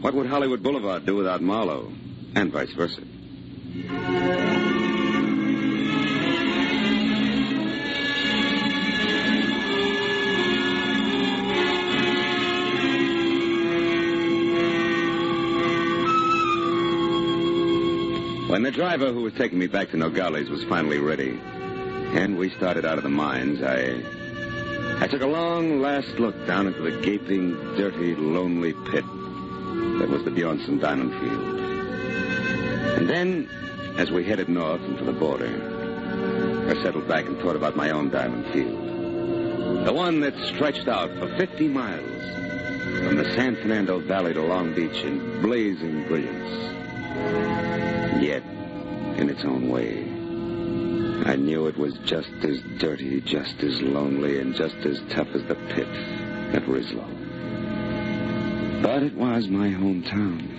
what 0.00 0.14
would 0.14 0.26
Hollywood 0.26 0.62
Boulevard 0.62 1.06
do 1.06 1.16
without 1.16 1.42
Marlowe? 1.42 1.92
And 2.36 2.52
vice 2.52 2.72
versa. 2.72 3.02
When 18.62 18.70
the 18.72 18.78
driver 18.78 19.12
who 19.12 19.22
was 19.22 19.32
taking 19.32 19.58
me 19.58 19.66
back 19.66 19.90
to 19.90 19.96
Nogales 19.96 20.48
was 20.48 20.62
finally 20.62 21.00
ready, 21.00 21.36
and 22.14 22.38
we 22.38 22.48
started 22.50 22.84
out 22.84 22.96
of 22.96 23.02
the 23.02 23.10
mines, 23.10 23.60
I. 23.60 24.00
I 25.02 25.08
took 25.08 25.20
a 25.20 25.26
long 25.26 25.82
last 25.82 26.06
look 26.20 26.46
down 26.46 26.68
into 26.68 26.80
the 26.80 26.92
gaping, 27.02 27.56
dirty, 27.76 28.14
lonely 28.14 28.72
pit 28.72 29.04
that 29.98 30.08
was 30.08 30.22
the 30.22 30.30
Bjornson 30.30 30.80
Diamond 30.80 31.10
Field. 31.10 31.58
And 32.98 33.10
then, 33.10 33.50
as 33.96 34.12
we 34.12 34.22
headed 34.22 34.48
north 34.48 34.80
for 34.96 35.06
the 35.06 35.12
border, 35.12 35.50
I 36.68 36.80
settled 36.84 37.08
back 37.08 37.26
and 37.26 37.36
thought 37.38 37.56
about 37.56 37.74
my 37.74 37.90
own 37.90 38.10
diamond 38.10 38.46
field. 38.52 39.86
The 39.86 39.92
one 39.92 40.20
that 40.20 40.38
stretched 40.54 40.86
out 40.86 41.10
for 41.18 41.36
50 41.36 41.66
miles 41.66 42.22
from 43.08 43.16
the 43.16 43.34
San 43.34 43.56
Fernando 43.56 43.98
Valley 43.98 44.34
to 44.34 44.40
Long 44.40 44.72
Beach 44.72 45.02
in 45.02 45.42
blazing 45.42 46.06
brilliance. 46.06 47.51
Yet, 48.22 48.44
in 49.16 49.28
its 49.28 49.44
own 49.44 49.68
way, 49.68 50.04
I 51.28 51.34
knew 51.34 51.66
it 51.66 51.76
was 51.76 51.94
just 52.04 52.30
as 52.44 52.62
dirty, 52.78 53.20
just 53.20 53.60
as 53.64 53.82
lonely, 53.82 54.38
and 54.38 54.54
just 54.54 54.76
as 54.76 55.00
tough 55.10 55.26
as 55.34 55.42
the 55.46 55.56
pit 55.56 55.88
at 56.54 56.62
Rislow. 56.66 57.08
But 58.80 59.02
it 59.02 59.14
was 59.14 59.48
my 59.48 59.70
hometown. 59.70 60.52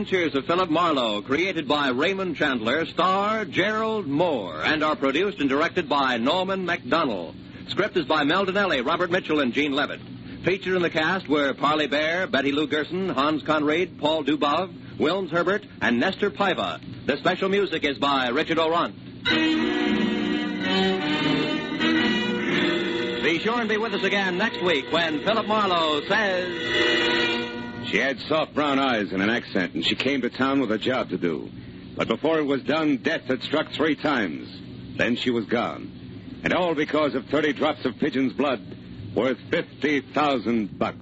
Adventures 0.00 0.34
of 0.34 0.46
Philip 0.46 0.70
Marlowe, 0.70 1.20
created 1.20 1.68
by 1.68 1.90
Raymond 1.90 2.34
Chandler, 2.34 2.86
star 2.86 3.44
Gerald 3.44 4.06
Mohr, 4.06 4.64
and 4.64 4.82
are 4.82 4.96
produced 4.96 5.40
and 5.40 5.48
directed 5.50 5.90
by 5.90 6.16
Norman 6.16 6.64
Macdonnell. 6.64 7.34
Script 7.68 7.98
is 7.98 8.06
by 8.06 8.24
Mel 8.24 8.46
Dinelli, 8.46 8.82
Robert 8.82 9.10
Mitchell, 9.10 9.40
and 9.40 9.52
Gene 9.52 9.72
Levitt. 9.72 10.00
Featured 10.42 10.74
in 10.74 10.80
the 10.80 10.88
cast 10.88 11.28
were 11.28 11.52
Parley 11.52 11.86
Baer, 11.86 12.26
Betty 12.26 12.50
Lou 12.50 12.66
Gerson, 12.66 13.10
Hans 13.10 13.42
Conried, 13.42 13.98
Paul 13.98 14.24
Dubov, 14.24 14.72
Wilms 14.96 15.28
Herbert, 15.28 15.66
and 15.82 16.00
Nestor 16.00 16.30
Paiva. 16.30 16.80
The 17.04 17.18
special 17.18 17.50
music 17.50 17.84
is 17.84 17.98
by 17.98 18.28
Richard 18.28 18.56
Aurandt. 18.56 18.94
Be 23.22 23.38
sure 23.40 23.60
and 23.60 23.68
be 23.68 23.76
with 23.76 23.92
us 23.92 24.02
again 24.02 24.38
next 24.38 24.62
week 24.62 24.90
when 24.90 25.22
Philip 25.24 25.46
Marlowe 25.46 26.00
says. 26.08 27.49
She 27.86 27.98
had 27.98 28.20
soft 28.20 28.54
brown 28.54 28.78
eyes 28.78 29.12
and 29.12 29.22
an 29.22 29.30
accent, 29.30 29.74
and 29.74 29.84
she 29.84 29.94
came 29.94 30.20
to 30.22 30.30
town 30.30 30.60
with 30.60 30.70
a 30.70 30.78
job 30.78 31.10
to 31.10 31.18
do. 31.18 31.50
But 31.96 32.08
before 32.08 32.38
it 32.38 32.44
was 32.44 32.62
done, 32.62 32.98
death 32.98 33.22
had 33.22 33.42
struck 33.42 33.72
three 33.72 33.96
times. 33.96 34.48
Then 34.96 35.16
she 35.16 35.30
was 35.30 35.46
gone. 35.46 36.40
And 36.44 36.52
all 36.52 36.74
because 36.74 37.14
of 37.14 37.26
30 37.26 37.52
drops 37.54 37.84
of 37.84 37.98
pigeon's 37.98 38.32
blood 38.32 38.60
worth 39.14 39.38
50,000 39.50 40.78
bucks. 40.78 40.96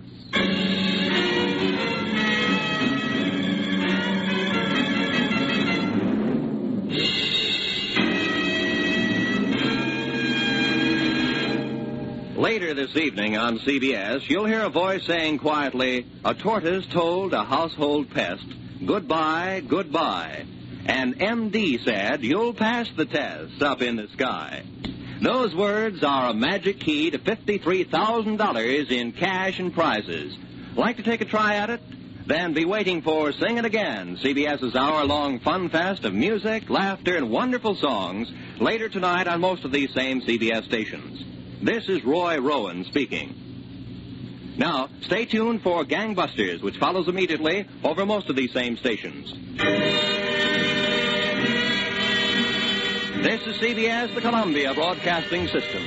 Later 12.39 12.73
this 12.73 12.97
evening 12.97 13.37
on 13.37 13.59
CBS, 13.59 14.31
you'll 14.31 14.47
hear 14.47 14.63
a 14.63 14.71
voice 14.71 15.05
saying 15.05 15.39
quietly, 15.39 16.07
A 16.25 16.35
tortoise 16.35 16.87
told 16.87 17.33
a 17.35 17.43
household 17.43 18.11
pest, 18.11 18.47
Goodbye, 18.87 19.65
goodbye. 19.67 20.47
And 20.87 21.19
MD 21.19 21.83
said, 21.85 22.23
You'll 22.23 22.55
pass 22.55 22.89
the 22.97 23.07
test 23.07 23.61
up 23.61 23.83
in 23.83 23.97
the 23.97 24.07
sky. 24.11 24.63
Those 25.21 25.53
words 25.53 26.05
are 26.05 26.31
a 26.31 26.33
magic 26.33 26.79
key 26.79 27.11
to 27.11 27.19
$53,000 27.19 28.91
in 28.93 29.11
cash 29.11 29.59
and 29.59 29.75
prizes. 29.75 30.33
Like 30.77 30.99
to 30.99 31.03
take 31.03 31.21
a 31.21 31.25
try 31.25 31.57
at 31.57 31.71
it? 31.71 31.81
Then 32.29 32.55
be 32.55 32.65
waiting 32.65 33.03
for 33.03 33.33
Sing 33.33 33.59
It 33.59 33.65
Again, 33.65 34.17
CBS's 34.17 34.77
hour-long 34.77 35.41
fun 35.41 35.71
fest 35.71 36.05
of 36.05 36.15
music, 36.15 36.71
laughter, 36.71 37.17
and 37.17 37.33
wonderful 37.33 37.75
songs 37.75 38.31
later 38.61 38.89
tonight 38.89 39.27
on 39.27 39.41
most 39.41 39.65
of 39.65 39.73
these 39.73 39.93
same 39.93 40.21
CBS 40.21 40.67
stations. 40.67 41.25
This 41.63 41.89
is 41.89 42.05
Roy 42.05 42.39
Rowan 42.39 42.85
speaking. 42.85 44.55
Now, 44.59 44.89
stay 45.03 45.25
tuned 45.25 45.63
for 45.63 45.85
Gangbusters, 45.85 46.63
which 46.63 46.77
follows 46.77 47.09
immediately 47.09 47.67
over 47.83 48.07
most 48.07 48.31
of 48.31 48.37
these 48.37 48.53
same 48.53 48.77
stations. 48.77 49.33
This 53.23 53.45
is 53.47 53.57
CBS, 53.57 54.15
the 54.15 54.21
Columbia 54.21 54.73
Broadcasting 54.73 55.49
System. 55.49 55.83